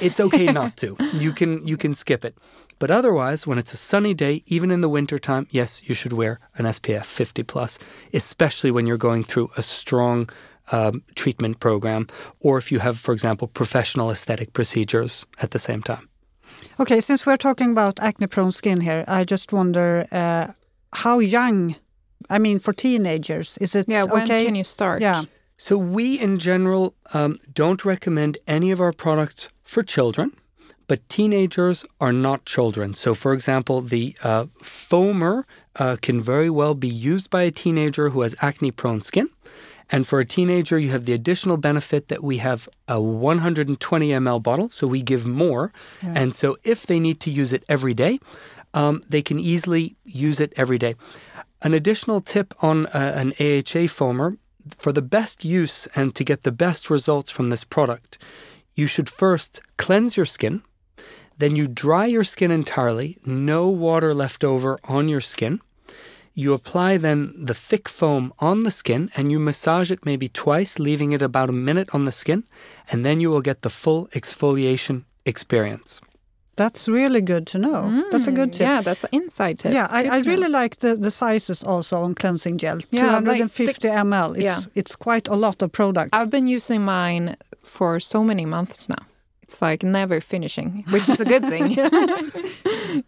[0.00, 0.96] it's okay not to.
[1.12, 2.36] You can you can skip it.
[2.78, 6.12] But otherwise, when it's a sunny day, even in the winter time, yes, you should
[6.12, 7.78] wear an SPF 50 plus,
[8.12, 10.28] especially when you're going through a strong
[10.72, 12.06] um, treatment program,
[12.40, 16.08] or if you have, for example, professional aesthetic procedures at the same time.
[16.78, 20.48] Okay, since we're talking about acne-prone skin here, I just wonder uh,
[20.92, 21.76] how young.
[22.28, 24.44] I mean, for teenagers, is it Yeah, when okay?
[24.44, 25.00] can you start?
[25.00, 25.24] Yeah.
[25.56, 30.32] So, we in general um, don't recommend any of our products for children,
[30.86, 32.94] but teenagers are not children.
[32.94, 38.10] So, for example, the uh, foamer uh, can very well be used by a teenager
[38.10, 39.28] who has acne prone skin.
[39.90, 44.42] And for a teenager, you have the additional benefit that we have a 120 ml
[44.42, 45.72] bottle, so we give more.
[46.02, 48.18] And so, if they need to use it every day,
[48.74, 50.94] um, they can easily use it every day.
[51.62, 54.38] An additional tip on uh, an AHA foamer
[54.78, 58.18] for the best use and to get the best results from this product,
[58.76, 60.62] you should first cleanse your skin.
[61.38, 65.60] Then you dry your skin entirely, no water left over on your skin.
[66.34, 70.78] You apply then the thick foam on the skin and you massage it maybe twice,
[70.78, 72.44] leaving it about a minute on the skin,
[72.92, 76.00] and then you will get the full exfoliation experience.
[76.56, 78.04] That's really good to know.
[78.10, 78.66] That's a good tip.
[78.66, 79.72] Mm, Yeah, that's an inside tip.
[79.74, 80.32] Yeah, I, I know.
[80.32, 82.80] really like the, the sizes also on cleansing gel.
[82.90, 84.34] Yeah, like 250 ml.
[84.36, 84.60] It's, yeah.
[84.74, 86.14] it's quite a lot of product.
[86.14, 89.04] I've been using mine for so many months now.
[89.46, 91.76] It's like never finishing, which is a good thing.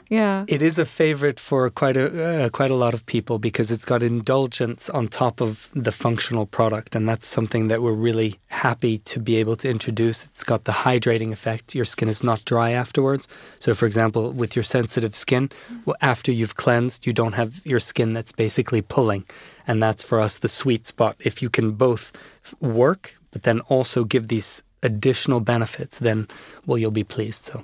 [0.08, 0.44] yeah.
[0.46, 3.84] It is a favorite for quite a uh, quite a lot of people because it's
[3.84, 8.98] got indulgence on top of the functional product, and that's something that we're really happy
[8.98, 10.24] to be able to introduce.
[10.24, 13.26] It's got the hydrating effect; your skin is not dry afterwards.
[13.58, 15.50] So, for example, with your sensitive skin,
[15.86, 19.24] well, after you've cleansed, you don't have your skin that's basically pulling,
[19.66, 21.16] and that's for us the sweet spot.
[21.18, 22.12] If you can both
[22.60, 26.26] work, but then also give these additional benefits, then
[26.66, 27.44] well, you'll be pleased.
[27.44, 27.62] So.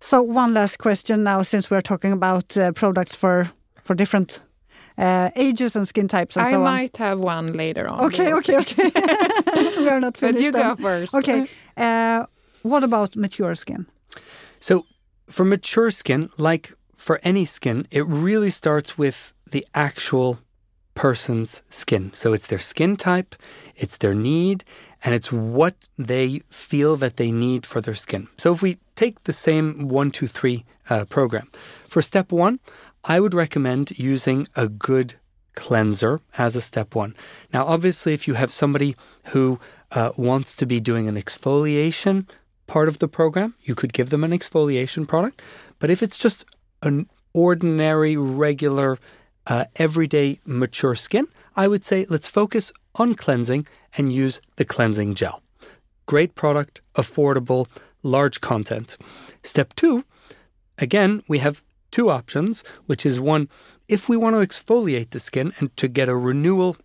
[0.00, 3.50] So one last question now, since we're talking about uh, products for
[3.82, 4.40] for different
[4.98, 6.64] uh, ages and skin types and I so on.
[6.64, 8.00] might have one later on.
[8.06, 8.90] Okay, okay, okay.
[9.78, 10.20] we are not finished.
[10.20, 10.44] But finished.
[10.44, 11.14] you go first.
[11.14, 11.46] Okay.
[11.76, 12.26] Uh,
[12.62, 13.86] what about mature skin?
[14.60, 14.86] So,
[15.26, 20.38] for mature skin, like for any skin, it really starts with the actual
[20.94, 22.12] person's skin.
[22.14, 23.34] So, it's their skin type,
[23.76, 24.64] it's their need,
[25.04, 28.26] and it's what they feel that they need for their skin.
[28.38, 31.50] So, if we take the same one, two, three uh, program,
[31.86, 32.58] for step one,
[33.04, 35.14] I would recommend using a good
[35.54, 37.14] cleanser as a step one.
[37.52, 39.60] Now, obviously, if you have somebody who
[39.92, 42.26] uh, wants to be doing an exfoliation
[42.66, 45.42] part of the program, you could give them an exfoliation product.
[45.78, 46.44] But if it's just
[46.82, 48.98] an ordinary, regular,
[49.46, 55.14] uh, everyday mature skin, I would say let's focus on cleansing and use the cleansing
[55.14, 55.42] gel.
[56.06, 57.66] Great product, affordable,
[58.02, 58.96] large content.
[59.42, 60.04] Step two,
[60.78, 63.48] again, we have two options, which is one,
[63.88, 66.76] if we want to exfoliate the skin and to get a renewal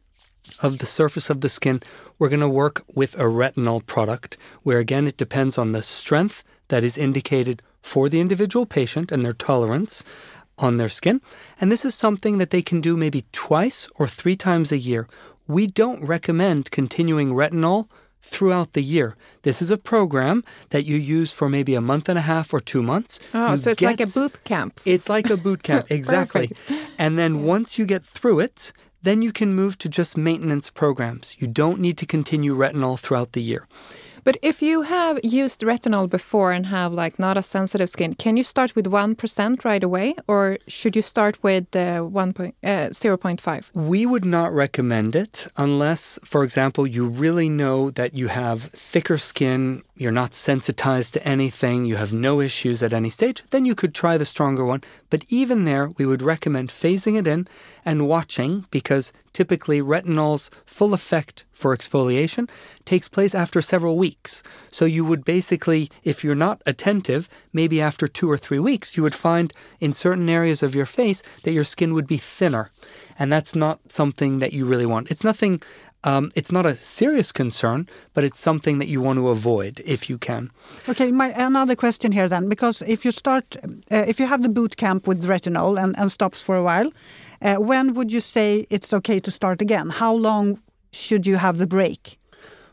[0.61, 1.81] of the surface of the skin,
[2.17, 6.43] we're going to work with a retinol product, where again, it depends on the strength
[6.69, 10.03] that is indicated for the individual patient and their tolerance
[10.57, 11.21] on their skin.
[11.59, 15.07] And this is something that they can do maybe twice or three times a year.
[15.49, 17.89] We don't recommend continuing retinol
[18.21, 19.15] throughout the year.
[19.41, 22.59] This is a program that you use for maybe a month and a half or
[22.61, 23.19] two months.
[23.33, 24.79] Oh, You so it's like a boot camp.
[24.85, 26.51] it's like a boot camp, exactly.
[26.99, 31.35] and then once you get through it, then you can move to just maintenance programs.
[31.39, 33.67] You don't need to continue retinol throughout the year.
[34.23, 38.37] But if you have used retinol before and have like not a sensitive skin, can
[38.37, 42.89] you start with 1% right away or should you start with uh, 1 point, uh,
[42.91, 43.69] 0.5?
[43.75, 49.17] We would not recommend it unless, for example, you really know that you have thicker
[49.17, 53.75] skin, you're not sensitized to anything, you have no issues at any stage, then you
[53.75, 54.81] could try the stronger one.
[55.09, 57.49] But even there, we would recommend phasing it in
[57.83, 62.49] and watching because typically retinol's full effect for exfoliation
[62.85, 64.41] takes place after several weeks.
[64.69, 69.03] So you would basically, if you're not attentive, maybe after two or three weeks, you
[69.03, 72.71] would find in certain areas of your face that your skin would be thinner.
[73.17, 75.11] And that's not something that you really want.
[75.11, 75.61] It's nothing
[76.03, 80.09] um, it's not a serious concern, but it's something that you want to avoid if
[80.09, 80.49] you can.
[80.87, 83.57] Okay, my another question here then, because if you start,
[83.91, 86.91] uh, if you have the boot camp with retinol and, and stops for a while,
[87.41, 89.89] uh, when would you say it's okay to start again?
[89.89, 90.59] How long
[90.91, 92.17] should you have the break?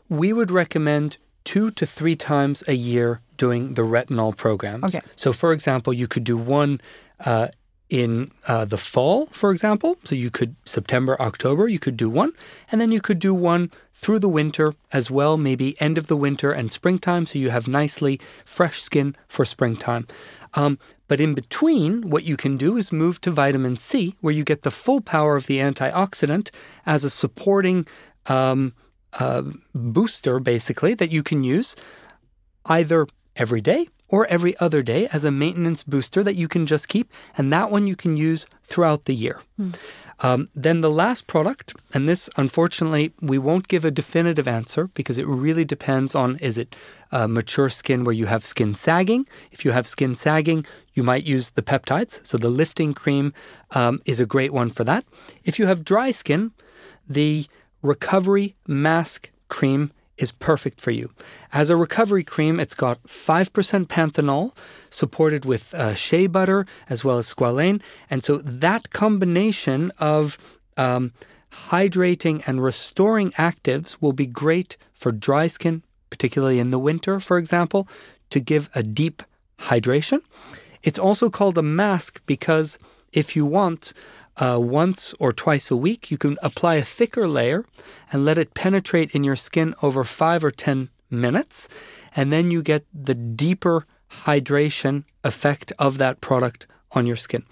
[0.09, 4.95] We would recommend two to three times a year doing the retinol programs.
[4.95, 5.05] Okay.
[5.15, 6.81] So, for example, you could do one
[7.25, 7.49] uh,
[7.89, 9.97] in uh, the fall, for example.
[10.03, 12.33] So you could September, October, you could do one,
[12.71, 16.17] and then you could do one through the winter as well, maybe end of the
[16.17, 20.05] winter and springtime, so you have nicely fresh skin for springtime.
[20.53, 24.43] Um, but in between, what you can do is move to vitamin C, where you
[24.43, 26.51] get the full power of the antioxidant
[26.85, 27.87] as a supporting
[28.25, 28.73] um,
[29.19, 31.75] uh, booster, basically, that you can use
[32.65, 36.87] either every day or every other day as a maintenance booster that you can just
[36.87, 37.11] keep.
[37.37, 39.41] And that one you can use throughout the year.
[40.19, 45.19] Um, then the last product, and this unfortunately we won't give a definitive answer because
[45.19, 46.75] it really depends on is it
[47.11, 49.27] uh, mature skin where you have skin sagging.
[49.51, 52.25] If you have skin sagging, you might use the peptides.
[52.25, 53.31] So the lifting cream
[53.71, 55.05] um, is a great one for that.
[55.43, 56.51] If you have dry skin,
[57.07, 57.45] the
[57.83, 61.11] recovery mask cream is perfect for you.
[61.53, 64.55] As a recovery cream, it's got 5% panthenol,
[64.89, 67.81] supported with uh, shea butter as well as squalane.
[68.09, 70.37] And so that combination of
[70.75, 71.13] um,
[71.69, 77.37] hydrating and restoring actives will be great for dry skin, particularly in the winter, for
[77.37, 77.87] example,
[78.29, 79.23] to give a deep
[79.59, 80.21] hydration.
[80.83, 82.79] It's also called a mask because
[83.13, 83.93] if you want,
[84.37, 87.65] uh, once or twice a week, you can apply a thicker layer
[88.11, 91.67] and let it penetrate in your skin over five or 10 minutes.
[92.15, 93.85] And then you get the deeper
[94.25, 97.43] hydration effect of that product on your skin.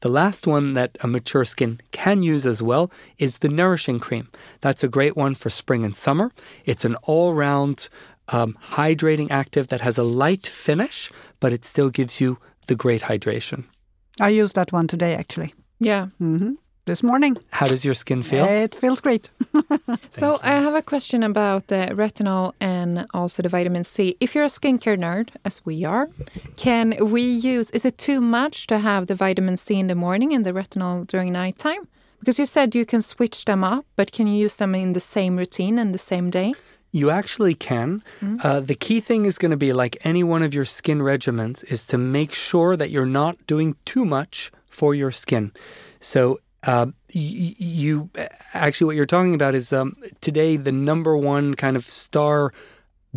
[0.00, 4.28] The last one that a mature skin can use as well is the nourishing cream.
[4.60, 6.30] That's a great one for spring and summer.
[6.66, 7.88] It's an all round
[8.28, 13.02] um, hydrating active that has a light finish, but it still gives you the great
[13.02, 13.64] hydration.
[14.20, 15.54] I used that one today actually.
[15.80, 16.06] Yeah.
[16.18, 16.54] hmm
[16.86, 17.36] This morning.
[17.50, 18.44] How does your skin feel?
[18.44, 19.30] It feels great.
[20.10, 24.16] So I have a question about the retinol and also the vitamin C.
[24.20, 26.08] If you're a skincare nerd, as we are,
[26.56, 27.70] can we use?
[27.72, 31.06] Is it too much to have the vitamin C in the morning and the retinol
[31.06, 31.88] during nighttime?
[32.20, 35.00] Because you said you can switch them up, but can you use them in the
[35.00, 36.52] same routine and the same day?
[36.92, 38.02] You actually can.
[38.44, 41.64] Uh, the key thing is going to be like any one of your skin regimens
[41.72, 45.52] is to make sure that you're not doing too much for your skin.
[46.00, 48.10] So uh, you
[48.54, 52.52] actually what you're talking about is um, today the number one kind of star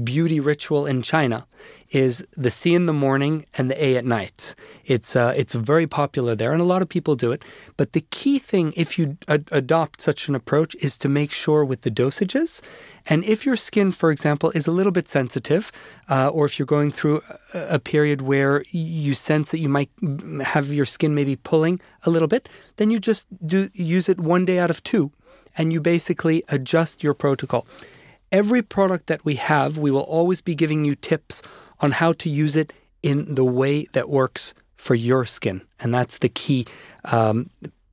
[0.04, 1.48] beauty ritual in China
[1.90, 4.54] is the C in the morning and the A at night.
[4.86, 7.44] It's uh, it's very popular there, and a lot of people do it.
[7.78, 11.66] But the key thing, if you ad- adopt such an approach, is to make sure
[11.66, 12.62] with the dosages,
[13.06, 15.72] and if your skin, for example, is a little bit sensitive,
[16.10, 17.22] uh, or if you're going through
[17.54, 19.90] a, a period where you sense that you might
[20.44, 24.46] have your skin maybe pulling a little bit, then you just do use it one
[24.46, 25.12] day out of two,
[25.58, 27.66] and you basically adjust your protocol
[28.32, 31.42] every product that we have, we will always be giving you tips
[31.80, 35.62] on how to use it in the way that works for your skin.
[35.80, 36.66] And that's the key
[37.06, 37.50] um,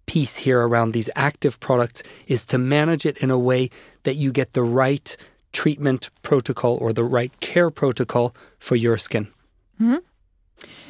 [0.07, 3.71] piece here around these active products is to manage it in a way
[4.03, 5.17] that you get the right
[5.53, 9.29] treatment protocol or the right care protocol for your skin.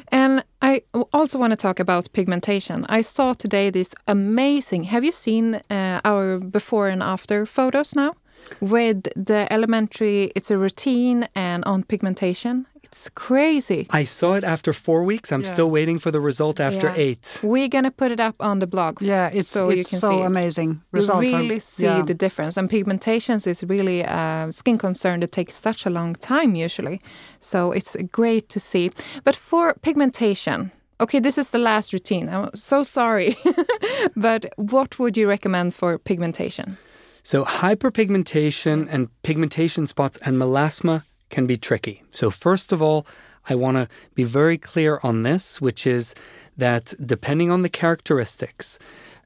[0.09, 2.85] And I also want to talk about pigmentation.
[2.89, 4.85] I saw today this amazing.
[4.85, 8.13] Have you seen uh, our before and after photos now?
[8.59, 12.65] With the elementary, it's a routine and on pigmentation.
[12.83, 13.87] It's crazy.
[13.89, 15.31] I saw it after four weeks.
[15.31, 15.53] I'm Yeah.
[15.53, 16.93] still waiting for the result after Yeah.
[17.05, 17.39] eight.
[17.43, 19.01] We're gonna put it up on the blog.
[19.01, 20.25] Yeah, it's So you can so see it.
[20.25, 20.69] amazing.
[20.69, 22.03] You Results are- really see yeah.
[22.05, 22.55] the difference.
[22.59, 26.99] And pigmentations is really a skin concern that takes such a long time usually.
[27.39, 28.91] So it's great to see.
[29.23, 32.29] But for pigmentation, okay, this is the last routine.
[32.29, 33.35] I'm so sorry.
[34.15, 36.77] but what would you recommend for pigmentation?
[37.25, 42.03] So hyperpigmentation and pigmentation spots and melasma can be tricky.
[42.11, 43.07] So, first of all,
[43.49, 46.13] I want to be very clear on this, which is
[46.55, 48.77] that depending on the characteristics,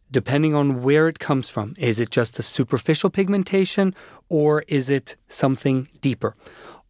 [0.09, 3.93] depending on where it comes from, is it just a superficial pigmentation
[4.29, 6.37] or is it something deeper?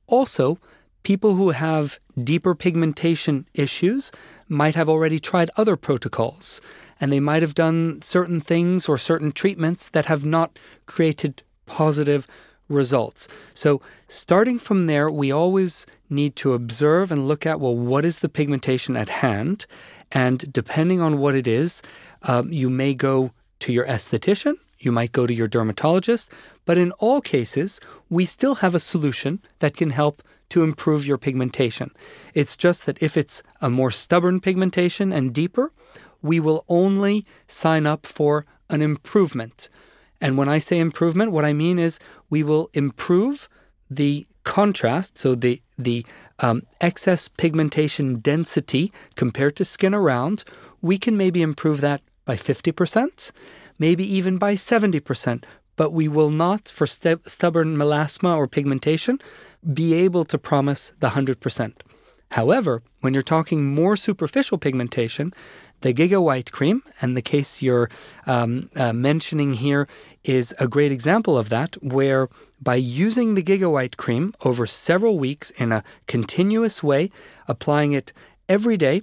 [0.06, 0.60] Also,
[1.02, 4.12] people who have deeper pigmentation issues
[4.48, 6.62] might have already tried other protocols
[7.00, 12.28] and they might have done certain things or certain treatments that have not created positive
[12.68, 13.28] results.
[13.54, 18.20] So, starting from there, we always need to observe and look at well, what is
[18.20, 19.66] the pigmentation at hand?
[20.12, 21.82] And depending on what it is,
[22.24, 26.32] um, you may go to your esthetician, you might go to your dermatologist,
[26.66, 27.80] but in all cases,
[28.10, 31.92] we still have a solution that can help to improve your pigmentation.
[32.34, 35.72] It's just that if it's a more stubborn pigmentation and deeper,
[36.22, 39.70] we will only sign up for an improvement.
[40.22, 42.00] And when I say improvement, what I mean is
[42.30, 43.48] we will improve
[43.90, 46.06] the contrast, so the the
[46.40, 50.44] um, excess pigmentation density compared to skin around,
[50.82, 53.32] we can maybe improve that by 50%,
[53.78, 55.44] maybe even by 70%.
[55.76, 59.20] But we will not, for st- stubborn melasma or pigmentation,
[59.74, 61.74] be able to promise the 100%.
[62.32, 65.34] However, when you're talking more superficial pigmentation,
[65.82, 67.90] the Gigawhite cream, and the case you're
[68.26, 69.88] um, uh, mentioning here
[70.24, 72.30] is a great example of that, where
[72.62, 77.10] by using the Gigawhite cream over several weeks in a continuous way,
[77.48, 78.12] applying it
[78.48, 79.02] every day,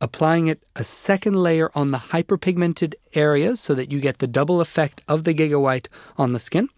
[0.00, 4.60] applying it a second layer on the hyperpigmented areas so that you get the double
[4.60, 6.68] effect of the Gigawhite on the skin,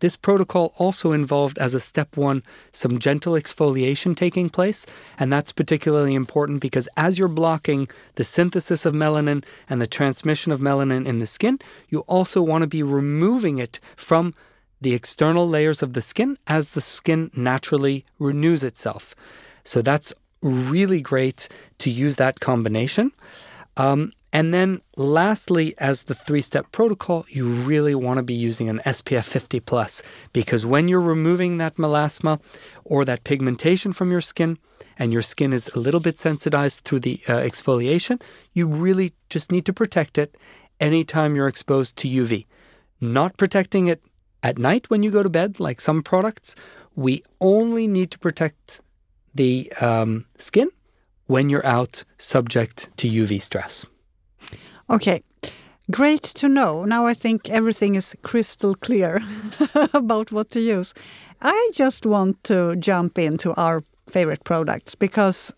[0.00, 2.42] this protocol also involved, as a step one,
[2.72, 4.86] some gentle exfoliation taking place.
[5.18, 10.52] And that's particularly important because as you're blocking the synthesis of melanin and the transmission
[10.52, 14.34] of melanin in the skin, you also want to be removing it from
[14.80, 19.14] the external layers of the skin as the skin naturally renews itself.
[19.64, 23.12] So that's really great to use that combination.
[23.76, 28.68] Um, and then, lastly, as the three step protocol, you really want to be using
[28.68, 30.02] an SPF 50 plus
[30.34, 32.38] because when you're removing that melasma
[32.84, 34.58] or that pigmentation from your skin,
[34.98, 38.20] and your skin is a little bit sensitized through the uh, exfoliation,
[38.52, 40.36] you really just need to protect it
[40.80, 42.44] anytime you're exposed to UV.
[43.00, 44.02] Not protecting it
[44.42, 46.54] at night when you go to bed, like some products.
[46.94, 48.82] We only need to protect
[49.34, 50.68] the um, skin
[51.24, 53.86] when you're out subject to UV stress.
[54.88, 55.22] Okay.
[55.90, 56.84] Great to know.
[56.84, 59.22] Now I think everything is crystal clear
[59.94, 60.92] about what to use.
[61.40, 65.52] I just want to jump into our favorite products because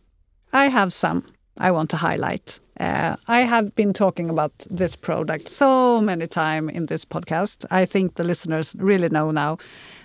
[0.53, 1.24] I have some
[1.59, 2.61] I want to highlight.
[2.78, 7.64] Uh, I have been talking about this product so many times in this podcast.
[7.70, 9.59] I think the listeners really know now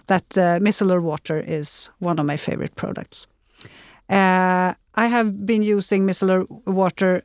[0.07, 3.27] that uh, micellar water is one of my favorite products.
[4.09, 7.23] Uh, I have been using micellar water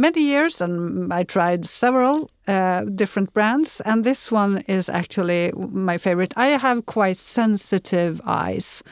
[0.00, 5.98] many years and I tried several uh, different brands and this one is actually my
[5.98, 6.32] favorite.
[6.36, 8.82] I have quite sensitive eyes.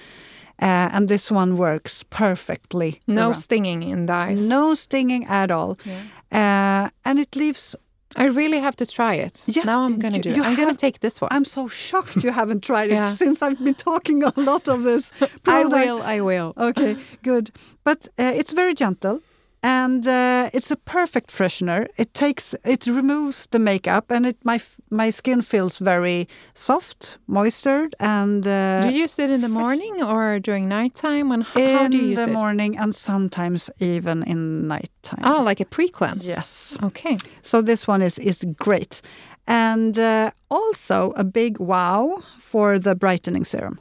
[0.62, 3.00] Uh, and this one works perfectly.
[3.06, 3.34] No around.
[3.34, 4.40] stinging in the eyes.
[4.48, 5.76] No stinging at all.
[5.84, 6.00] Yeah.
[6.32, 7.76] Uh, and it leaves.
[8.16, 9.42] I really have to try it.
[9.46, 10.38] Yes, now I'm going to do it.
[10.40, 11.28] I'm going to take this one.
[11.30, 13.14] I'm so shocked you haven't tried it Yeah.
[13.16, 15.10] since I've been talking a lot of this.
[15.46, 16.00] I will.
[16.02, 16.54] I will.
[16.56, 17.50] Okay, good.
[17.84, 19.20] But uh, it's very gentle
[19.66, 21.88] and uh, it's a perfect freshener.
[21.96, 24.60] It takes, it removes the makeup, and it my
[24.90, 30.02] my skin feels very soft, moistured, and uh, do you use it in the morning
[30.02, 31.32] or during nighttime?
[31.32, 32.22] In how do you use it?
[32.22, 35.24] In the morning and sometimes even in nighttime.
[35.24, 36.28] Oh, like a pre-cleanse.
[36.28, 36.76] yes.
[36.82, 37.16] Okay.
[37.42, 39.02] So this one is is great,
[39.46, 43.78] and uh, also a big wow for the brightening serum.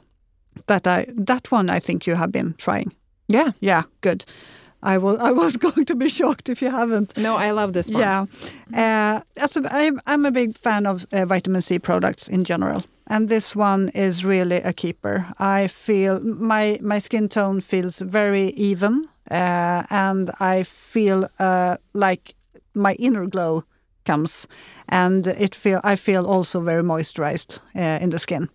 [0.66, 2.92] That I that one I think you have been trying.
[3.28, 3.52] Yeah.
[3.60, 4.24] Yeah, good.
[4.86, 5.20] I will.
[5.20, 7.16] I was going to be shocked if you haven't.
[7.16, 8.00] No, I love this one.
[8.00, 8.26] Yeah,
[8.74, 13.28] uh, a, I'm, I'm a big fan of uh, vitamin C products in general, and
[13.28, 15.26] this one is really a keeper.
[15.38, 22.34] I feel my my skin tone feels very even, uh, and I feel uh, like
[22.74, 23.64] my inner glow
[24.04, 24.46] comes,
[24.88, 28.48] and it feel I feel also very moisturized uh, in the skin.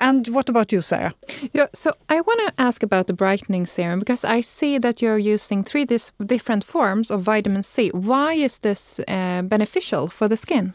[0.00, 1.14] And what about you, Sarah?
[1.52, 5.18] Yeah, so I want to ask about the brightening serum because I see that you're
[5.18, 7.90] using three dis- different forms of vitamin C.
[7.90, 10.74] Why is this uh, beneficial for the skin?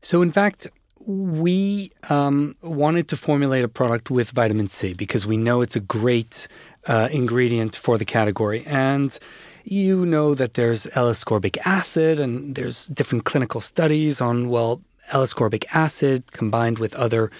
[0.00, 0.68] So, in fact,
[1.06, 5.80] we um, wanted to formulate a product with vitamin C because we know it's a
[5.80, 6.48] great
[6.86, 8.64] uh, ingredient for the category.
[8.66, 9.16] And
[9.64, 14.80] you know that there's L ascorbic acid, and there's different clinical studies on, well,
[15.10, 17.30] L-ascorbic acid combined with other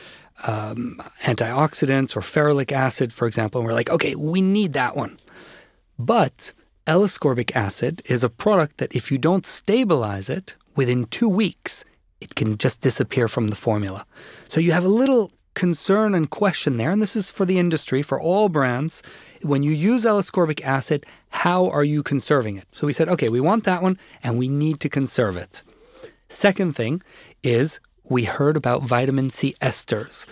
[0.46, 3.60] um, antioxidants or ferulic acid, for example.
[3.60, 5.18] And we're like, okay, we need that one.
[5.98, 6.52] But
[6.86, 11.84] L-ascorbic acid is a product that if you don't stabilize it within two weeks,
[12.20, 14.06] it can just disappear from the formula.
[14.48, 18.02] So you have a little concern and question there, and this is for the industry,
[18.02, 19.02] for all brands.
[19.42, 22.66] When you use L-ascorbic acid, how are you conserving it?
[22.72, 25.62] So we said, okay, we want that one, and we need to conserve it.
[26.28, 27.02] Second thing
[27.42, 27.80] is
[28.12, 30.26] we heard about vitamin C esters.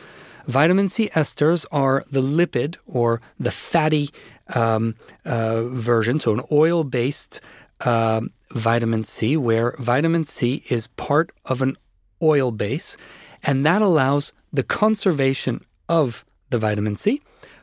[0.47, 4.11] Vitamin C esters are the lipid or the fatty
[4.55, 7.41] um, uh, version, so an oil based
[7.81, 8.20] uh,
[8.51, 11.76] vitamin C, where vitamin C is part of an
[12.22, 12.99] oil base,
[13.43, 17.22] and that allows the conservation of the vitamin C,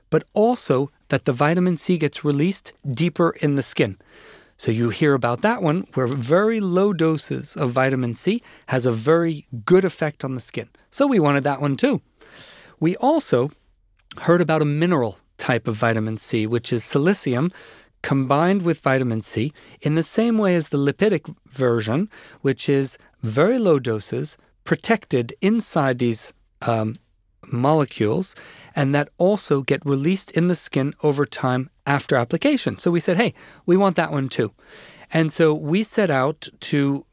[0.10, 3.98] but also that the vitamin C gets released deeper in the skin.
[4.58, 8.92] So you hear about that one where very low doses of vitamin C has a
[8.92, 10.70] very good effect on the skin.
[10.90, 12.02] So we wanted that one too.
[12.80, 13.52] We also
[14.22, 17.54] heard about a mineral type of vitamin C, which is silicium
[18.02, 22.10] combined with vitamin C in the same way as the lipidic version,
[22.42, 26.98] which is very low doses protected inside these um,
[27.52, 28.36] molecules
[28.76, 32.78] and that also get released in the skin over time after application.
[32.80, 33.34] So we said, hey,
[33.66, 34.54] we want that one too.
[35.12, 37.06] And so we set out to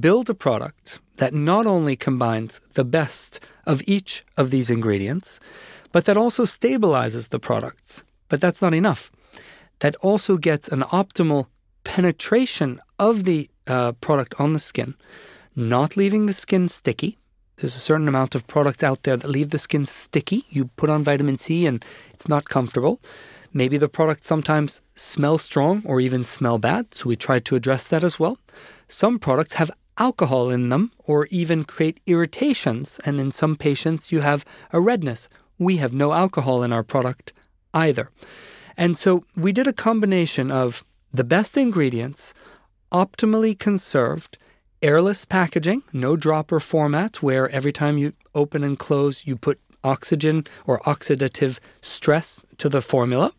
[0.00, 5.40] build a product that not only combines the best of each of these ingredients,
[5.92, 8.02] but that also stabilizes the products.
[8.28, 9.10] But that's not enough.
[9.80, 11.46] That also gets an optimal
[11.84, 14.94] penetration of the uh, product on the skin,
[15.54, 17.18] not leaving the skin sticky,
[17.56, 20.44] there's a certain amount of products out there that leave the skin sticky.
[20.50, 23.00] You put on vitamin C and it's not comfortable.
[23.52, 27.86] Maybe the product sometimes smells strong or even smell bad, so we tried to address
[27.86, 28.38] that as well.
[28.86, 34.20] Some products have alcohol in them or even create irritations, and in some patients you
[34.20, 35.30] have a redness.
[35.58, 37.32] We have no alcohol in our product
[37.72, 38.10] either.
[38.76, 40.84] And so we did a combination of
[41.14, 42.34] the best ingredients,
[42.92, 44.36] optimally conserved,
[44.82, 50.46] airless packaging, no dropper format, where every time you open and close, you put oxygen
[50.66, 53.32] or oxidative stress to the formula.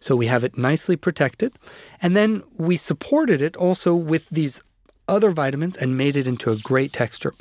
[0.00, 1.52] So we have it nicely protected.
[2.00, 4.62] And then we supported it also with these
[5.08, 7.34] other vitamins and made it into a great texture.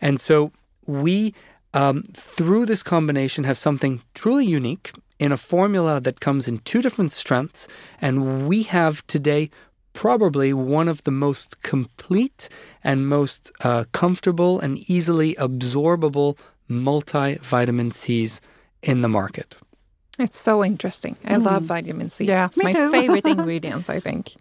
[0.00, 0.52] And so
[0.86, 1.34] we,
[1.72, 6.82] um, through this combination, have something truly unique in a formula that comes in two
[6.82, 7.68] different strengths.
[8.00, 9.50] And we have today
[9.92, 12.48] probably one of the most complete
[12.82, 16.36] and most uh, comfortable and easily absorbable
[16.68, 18.40] multivitamin C's
[18.82, 19.56] in the market.
[20.18, 21.16] It's so interesting.
[21.24, 21.44] I mm.
[21.44, 22.26] love vitamin C.
[22.26, 22.90] Yeah, it's my too.
[22.98, 24.34] favorite ingredients, I think.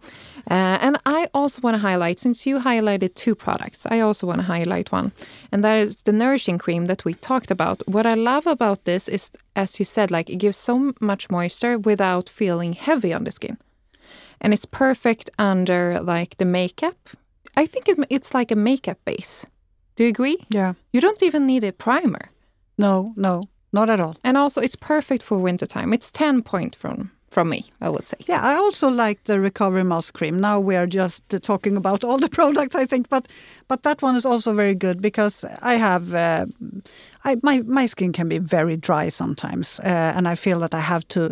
[0.49, 4.39] Uh, and I also want to highlight, since you highlighted two products, I also want
[4.39, 5.11] to highlight one,
[5.51, 7.87] and that is the nourishing cream that we talked about.
[7.87, 11.77] What I love about this is, as you said, like it gives so much moisture
[11.77, 13.57] without feeling heavy on the skin
[14.41, 17.09] and it's perfect under like the makeup.
[17.55, 19.45] I think it, it's like a makeup base.
[19.95, 20.37] Do you agree?
[20.49, 20.73] Yeah.
[20.91, 22.31] You don't even need a primer.
[22.77, 24.15] No, no, not at all.
[24.23, 25.93] And also, it's perfect for wintertime.
[25.93, 28.17] It's 10 point from from me, I would say.
[28.27, 30.41] Yeah, I also like the recovery mask cream.
[30.41, 33.27] Now we are just uh, talking about all the products, I think, but
[33.67, 36.45] but that one is also very good because I have uh,
[37.23, 40.81] I, my my skin can be very dry sometimes, uh, and I feel that I
[40.81, 41.31] have to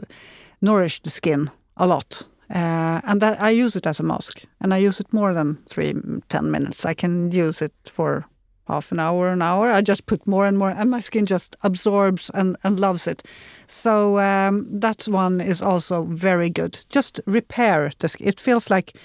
[0.62, 2.29] nourish the skin a lot.
[2.50, 5.60] Uh, and that I use it as a mask, and I use it more than
[5.70, 5.94] three,
[6.30, 6.86] ten minutes.
[6.86, 8.26] I can use it for
[8.68, 9.72] half an hour, an hour.
[9.72, 13.24] I just put more and more, and my skin just absorbs and, and loves it.
[13.68, 16.86] So um, that one is also very good.
[16.90, 18.28] Just repair the skin.
[18.28, 18.96] It feels like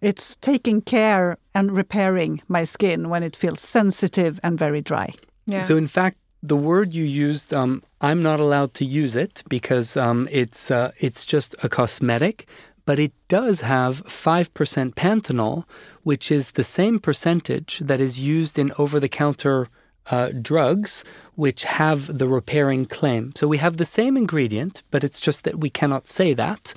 [0.00, 5.12] it's taking care and repairing my skin when it feels sensitive and very dry.
[5.46, 5.62] Yeah.
[5.62, 9.96] So in fact, the word you used, um, I'm not allowed to use it because
[9.96, 12.46] um, it's uh, it's just a cosmetic
[12.88, 15.64] but it does have 5% panthenol,
[16.04, 19.68] which is the same percentage that is used in over the counter
[20.10, 23.32] uh, drugs, which have the repairing claim.
[23.36, 26.72] So we have the same ingredient, but it's just that we cannot say that.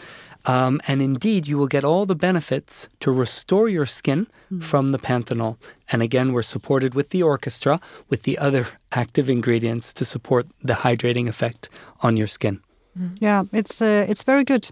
[0.45, 4.61] Um, and indeed, you will get all the benefits to restore your skin mm.
[4.61, 5.55] from the panthenol.
[5.93, 10.73] And again, we're supported with the orchestra, with the other active ingredients to support the
[10.83, 11.69] hydrating effect
[12.01, 12.59] on your skin.
[12.99, 13.17] Mm.
[13.21, 14.67] Yeah, it's uh, it's very good.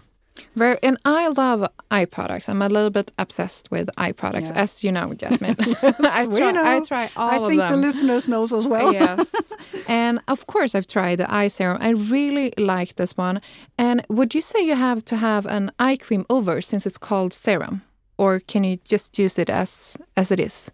[0.56, 2.48] Very, and I love eye products.
[2.48, 4.62] I'm a little bit obsessed with eye products, yeah.
[4.62, 5.56] as you know, Jasmine.
[5.58, 6.50] yes, I try.
[6.52, 6.64] Know.
[6.64, 7.60] I try all I of them.
[7.60, 8.92] I think the listeners knows as well.
[8.92, 9.52] yes,
[9.88, 11.78] and of course I've tried the eye serum.
[11.80, 13.40] I really like this one.
[13.78, 17.32] And would you say you have to have an eye cream over since it's called
[17.32, 17.82] serum,
[18.18, 20.70] or can you just use it as as it is?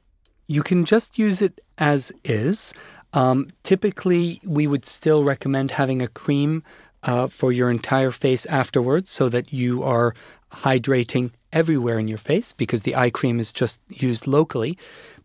[0.46, 2.72] You can just use it as is.
[3.12, 6.62] Um, typically, we would still recommend having a cream
[7.06, 10.14] uh, for your entire face afterwards so that you are
[10.50, 14.76] hydrating everywhere in your face because the eye cream is just used locally.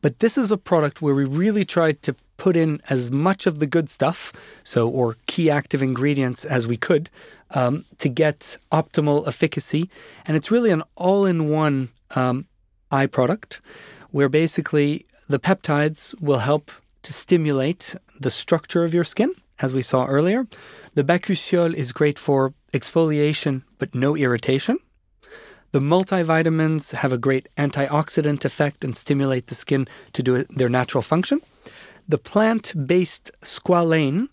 [0.02, 3.60] But this is a product where we really tried to put in as much of
[3.60, 4.32] the good stuff,
[4.64, 7.10] so or key active ingredients as we could,
[7.52, 9.90] um, to get optimal efficacy.
[10.26, 12.46] And it's really an all-in-one um,
[12.90, 13.62] eye product,
[14.10, 16.72] where basically the peptides will help
[17.04, 20.48] to stimulate the structure of your skin, as we saw earlier.
[20.96, 24.78] The bakuchiol is great for exfoliation but no irritation.
[25.72, 31.02] The multivitamins have a great antioxidant effect and stimulate the skin to do their natural
[31.02, 31.40] function.
[32.08, 34.28] The plant based squalane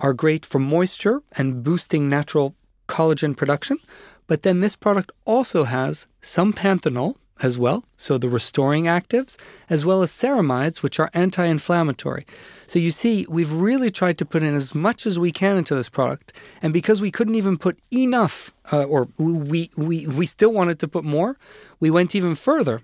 [0.00, 2.54] are great for moisture and boosting natural
[2.88, 3.78] collagen production.
[4.26, 9.36] But then this product also has some panthenol, as well, so the restoring actives,
[9.68, 12.24] as well as ceramides, which are anti inflammatory.
[12.66, 15.74] So you see, we've really tried to put in as much as we can into
[15.74, 16.32] this product.
[16.62, 20.88] And because we couldn't even put enough, uh, or we, we, we still wanted to
[20.88, 21.36] put more,
[21.80, 22.82] we went even further,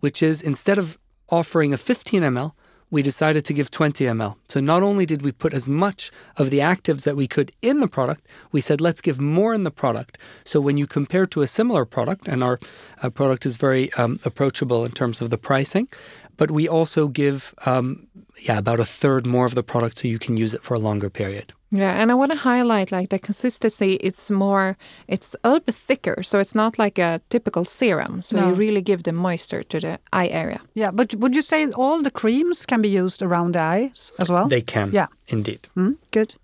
[0.00, 0.98] which is instead of
[1.28, 2.54] offering a 15 ml,
[2.90, 4.36] we decided to give 20 ml.
[4.48, 7.80] So not only did we put as much of the actives that we could in
[7.80, 10.18] the product, we said let's give more in the product.
[10.44, 12.58] So when you compare to a similar product, and our
[13.02, 15.88] uh, product is very um, approachable in terms of the pricing,
[16.36, 18.06] but we also give um,
[18.38, 20.78] yeah about a third more of the product so you can use it for a
[20.78, 21.52] longer period.
[21.72, 23.92] Yeah, and I want to highlight like the consistency.
[24.00, 28.22] It's more, it's a little bit thicker, so it's not like a typical serum.
[28.22, 28.48] So No.
[28.48, 30.58] you really give the moisture to the eye area.
[30.74, 34.28] Yeah, but would you say all the creams can be used around the eyes as
[34.28, 34.48] well?
[34.48, 35.06] They can, Yeah.
[35.28, 35.68] indeed.
[35.76, 36.34] Mm, good.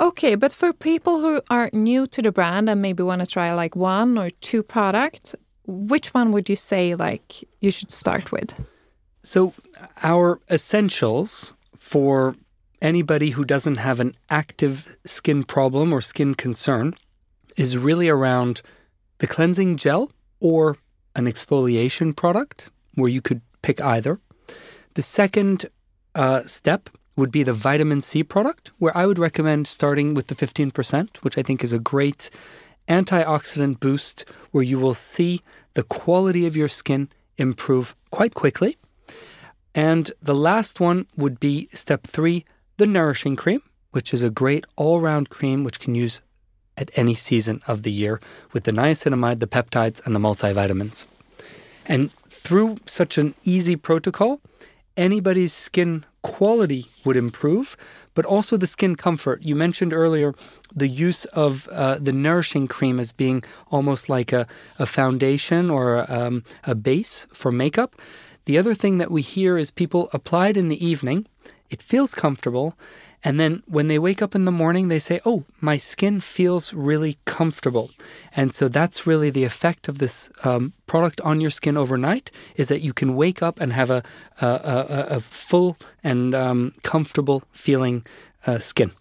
[0.00, 3.54] Okay, but for people who are new to the brand and maybe want to try
[3.54, 5.34] like one or two products,
[5.66, 8.52] which one would you say like you should start with?
[9.22, 9.52] So,
[10.02, 12.34] our essentials for
[12.80, 16.94] anybody who doesn't have an active skin problem or skin concern
[17.56, 18.62] is really around
[19.18, 20.10] the cleansing gel
[20.40, 20.76] or
[21.14, 24.20] an exfoliation product, where you could pick either.
[24.94, 25.66] The second
[26.14, 30.34] uh, step would be the vitamin C product, where I would recommend starting with the
[30.34, 32.30] 15%, which I think is a great
[32.88, 35.42] antioxidant boost where you will see
[35.74, 38.76] the quality of your skin improve quite quickly.
[39.74, 42.44] And the last one would be step three,
[42.80, 43.60] the nourishing cream,
[43.90, 46.22] which is a great all round cream which can use
[46.78, 48.22] at any season of the year
[48.54, 51.04] with the niacinamide, the peptides, and the multivitamins.
[51.84, 54.40] And through such an easy protocol,
[54.96, 57.76] anybody's skin quality would improve,
[58.14, 59.42] but also the skin comfort.
[59.42, 60.34] You mentioned earlier
[60.74, 64.46] the use of uh, the nourishing cream as being almost like a,
[64.78, 67.94] a foundation or a, um, a base for makeup.
[68.46, 71.26] The other thing that we hear is people apply it in the evening,
[71.70, 72.74] it feels comfortable,
[73.22, 76.72] and then when they wake up in the morning, they say, Oh, my skin feels
[76.72, 77.90] really comfortable.
[78.34, 82.68] And so that's really the effect of this um, product on your skin overnight is
[82.68, 84.02] that you can wake up and have a,
[84.40, 88.06] a, a, a full and um, comfortable feeling
[88.46, 88.92] uh, skin.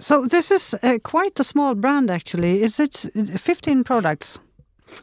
[0.00, 2.62] So this is uh, quite a small brand, actually.
[2.62, 4.38] Is it 15 products?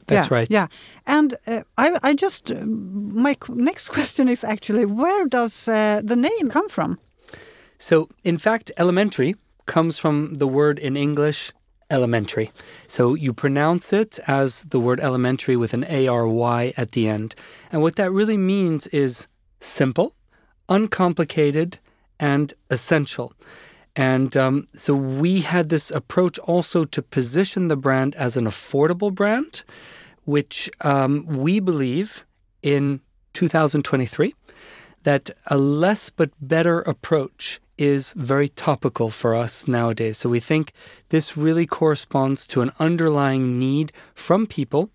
[0.07, 0.47] That's yeah, right.
[0.49, 0.67] Yeah,
[1.05, 6.15] and uh, I, I just uh, my next question is actually where does uh, the
[6.15, 6.99] name come from?
[7.77, 11.51] So, in fact, elementary comes from the word in English
[11.89, 12.51] elementary.
[12.87, 17.07] So you pronounce it as the word elementary with an A R Y at the
[17.07, 17.35] end.
[17.71, 19.27] And what that really means is
[19.59, 20.15] simple,
[20.67, 21.79] uncomplicated,
[22.19, 23.33] and essential.
[23.95, 29.13] And um, so we had this approach also to position the brand as an affordable
[29.13, 29.63] brand,
[30.25, 32.25] which um, we believe
[32.61, 32.99] in
[33.33, 34.33] 2023
[35.03, 40.17] that a less but better approach is very topical for us nowadays.
[40.17, 40.71] So we think
[41.09, 44.89] this really corresponds to an underlying need from people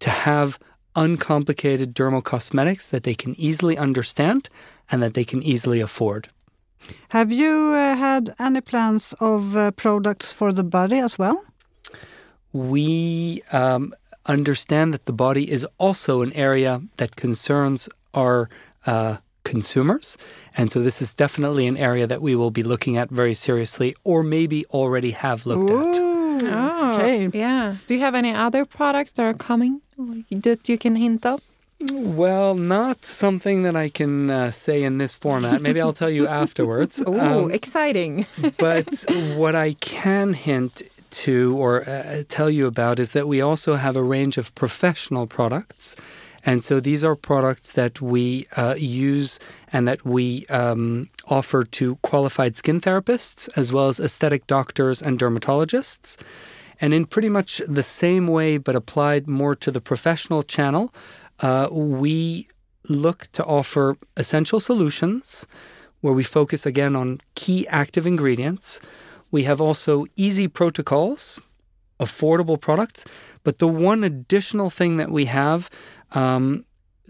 [0.00, 0.58] to have
[0.94, 4.48] uncomplicated dermal cosmetics that they can easily understand
[4.90, 6.28] and that they can easily afford.
[7.10, 11.44] Have you uh, had any plans of uh, products for the body as well?
[12.52, 13.94] We um,
[14.26, 18.48] understand that the body is also an area that concerns our
[18.86, 20.16] uh, consumers.
[20.56, 23.94] And so this is definitely an area that we will be looking at very seriously
[24.04, 26.08] or maybe already have looked at.
[26.40, 27.28] Oh, okay.
[27.32, 27.76] yeah.
[27.86, 29.80] Do you have any other products that are coming
[30.30, 31.40] that you can hint of?
[31.80, 35.62] Well, not something that I can uh, say in this format.
[35.62, 37.00] Maybe I'll tell you afterwards.
[37.06, 38.26] Oh, Um, exciting.
[38.58, 39.04] but
[39.36, 43.94] what I can hint to or uh, tell you about is that we also have
[43.96, 45.94] a range of professional products.
[46.44, 49.38] And so these are products that we uh, use
[49.72, 55.18] and that we um, offer to qualified skin therapists as well as aesthetic doctors and
[55.18, 56.16] dermatologists.
[56.80, 60.92] And in pretty much the same way, but applied more to the professional channel,
[61.40, 62.48] uh, we
[62.88, 65.46] look to offer essential solutions
[66.00, 68.80] where we focus again on key active ingredients.
[69.30, 71.40] We have also easy protocols,
[72.00, 73.04] affordable products,
[73.42, 75.68] but the one additional thing that we have
[76.12, 76.64] um,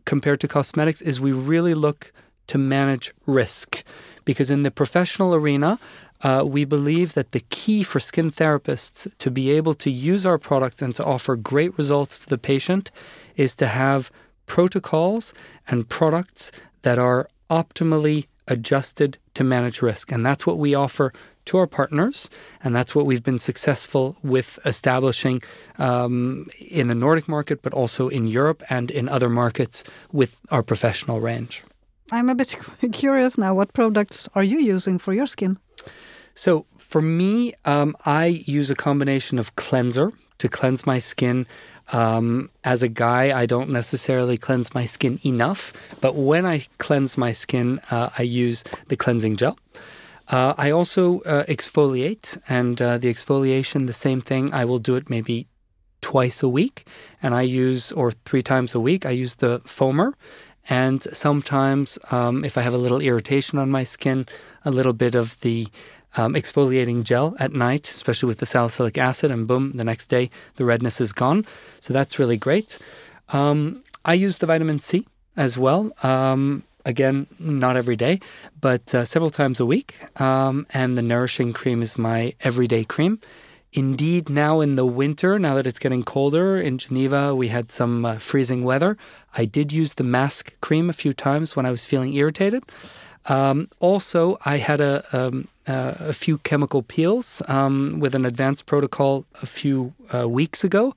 [0.04, 2.12] compared to cosmetics is we really look
[2.48, 3.84] to manage risk
[4.28, 5.78] because in the professional arena,
[6.20, 10.36] uh, we believe that the key for skin therapists to be able to use our
[10.36, 12.90] products and to offer great results to the patient
[13.36, 14.10] is to have
[14.44, 15.32] protocols
[15.66, 16.52] and products
[16.82, 20.12] that are optimally adjusted to manage risk.
[20.12, 21.10] And that's what we offer
[21.46, 22.28] to our partners.
[22.62, 25.40] And that's what we've been successful with establishing
[25.78, 30.62] um, in the Nordic market, but also in Europe and in other markets with our
[30.62, 31.64] professional range.
[32.11, 32.56] I'm a bit
[32.92, 33.54] curious now.
[33.54, 35.59] What products are you using for your skin?
[36.34, 41.46] So, for me, um, I use a combination of cleanser to cleanse my skin.
[41.92, 47.18] Um, as a guy, I don't necessarily cleanse my skin enough, but when I cleanse
[47.18, 49.59] my skin, uh, I use the cleansing gel.
[50.28, 54.52] Uh, I also uh, exfoliate, and uh, the exfoliation, the same thing.
[54.52, 55.48] I will do it maybe
[56.02, 56.86] twice a week,
[57.22, 60.12] and I use, or three times a week, I use the foamer.
[60.68, 64.26] And sometimes, um, if I have a little irritation on my skin,
[64.64, 65.68] a little bit of the
[66.16, 70.30] um, exfoliating gel at night, especially with the salicylic acid, and boom, the next day
[70.56, 71.46] the redness is gone.
[71.80, 72.78] So that's really great.
[73.30, 75.06] Um, I use the vitamin C
[75.36, 75.92] as well.
[76.02, 78.20] Um, again, not every day,
[78.60, 79.96] but uh, several times a week.
[80.20, 83.20] Um, and the nourishing cream is my everyday cream.
[83.72, 88.04] Indeed, now in the winter, now that it's getting colder in Geneva, we had some
[88.04, 88.96] uh, freezing weather.
[89.36, 92.64] I did use the mask cream a few times when I was feeling irritated.
[93.26, 98.64] Um, also, I had a, um, uh, a few chemical peels um, with an advanced
[98.64, 100.94] protocol a few uh, weeks ago.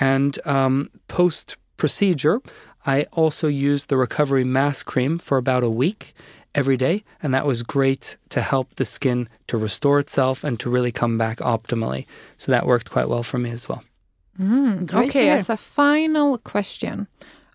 [0.00, 2.40] And um, post procedure,
[2.84, 6.14] I also used the recovery mask cream for about a week
[6.58, 7.04] every day.
[7.22, 11.16] And that was great to help the skin to restore itself and to really come
[11.16, 12.06] back optimally.
[12.36, 13.82] So that worked quite well for me as well.
[14.38, 17.08] Mm, okay, as a final question,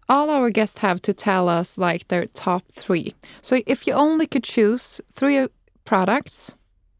[0.09, 3.13] all our guests have to tell us like their top three.
[3.41, 5.47] So if you only could choose three
[5.85, 6.55] products,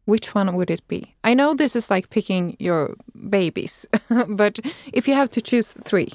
[0.06, 1.14] which one would it be?
[1.22, 2.94] I know this is like picking your
[3.28, 3.86] babies,
[4.28, 4.58] but
[4.92, 6.12] if you have to choose three.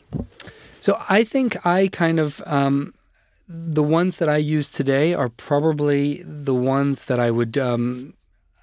[0.80, 2.94] So I think I kind of um,
[3.52, 8.14] the ones that I use today are probably the ones that I would um,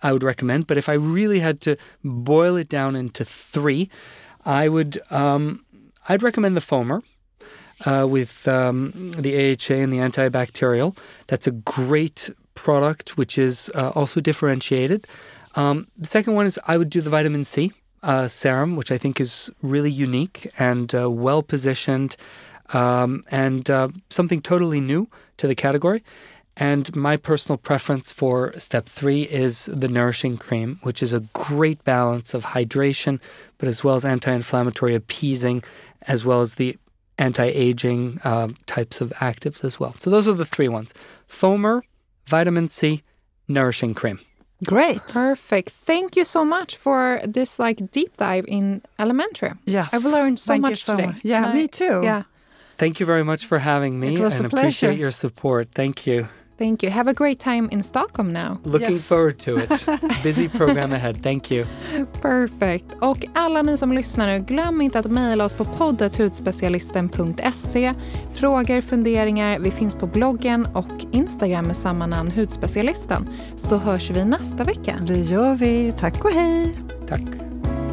[0.00, 0.68] I would recommend.
[0.68, 3.90] But if I really had to boil it down into three,
[4.44, 5.64] I would um,
[6.08, 7.02] I'd recommend the foamer.
[7.84, 10.96] Uh, with um, the AHA and the antibacterial.
[11.26, 15.06] That's a great product, which is uh, also differentiated.
[15.56, 17.72] Um, the second one is I would do the vitamin C
[18.02, 22.16] uh, serum, which I think is really unique and uh, well positioned
[22.72, 26.02] um, and uh, something totally new to the category.
[26.56, 31.84] And my personal preference for step three is the nourishing cream, which is a great
[31.84, 33.20] balance of hydration,
[33.58, 35.62] but as well as anti inflammatory appeasing,
[36.02, 36.78] as well as the
[37.18, 39.94] anti aging uh, types of actives as well.
[39.98, 40.94] So those are the three ones
[41.28, 41.82] foamer,
[42.26, 43.02] vitamin C,
[43.48, 44.20] nourishing cream.
[44.64, 45.06] Great.
[45.08, 45.68] Perfect.
[45.68, 49.52] Thank you so much for this like deep dive in elementary.
[49.66, 49.92] Yes.
[49.92, 51.08] I've learned so Thank much so today.
[51.08, 51.20] much.
[51.22, 52.00] Yeah, me too.
[52.02, 52.22] Yeah.
[52.78, 54.66] Thank you very much for having me It was and a pleasure.
[54.66, 55.68] appreciate your support.
[55.74, 56.26] Thank you.
[56.58, 56.90] Thank you.
[56.90, 58.56] Have a great time in Stockholm now.
[58.64, 59.06] Looking Yes.
[59.06, 59.86] forward to it.
[60.22, 61.14] Busy program ahead.
[61.22, 61.66] Thank you.
[62.22, 62.84] Perfect.
[63.00, 67.94] Och alla ni som lyssnar nu, glöm inte att mejla oss på poddathudspecialisten.se.
[68.34, 73.28] Frågor, funderingar, vi finns på bloggen och Instagram med samma namn, Hudspecialisten.
[73.56, 74.96] Så hörs vi nästa vecka.
[75.06, 75.92] Det gör vi.
[75.98, 76.78] Tack och hej.
[77.08, 77.22] Tack.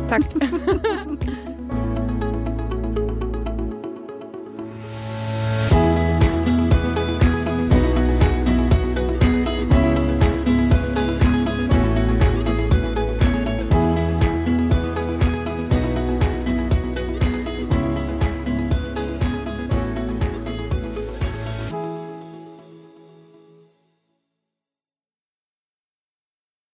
[0.09, 0.25] Tack.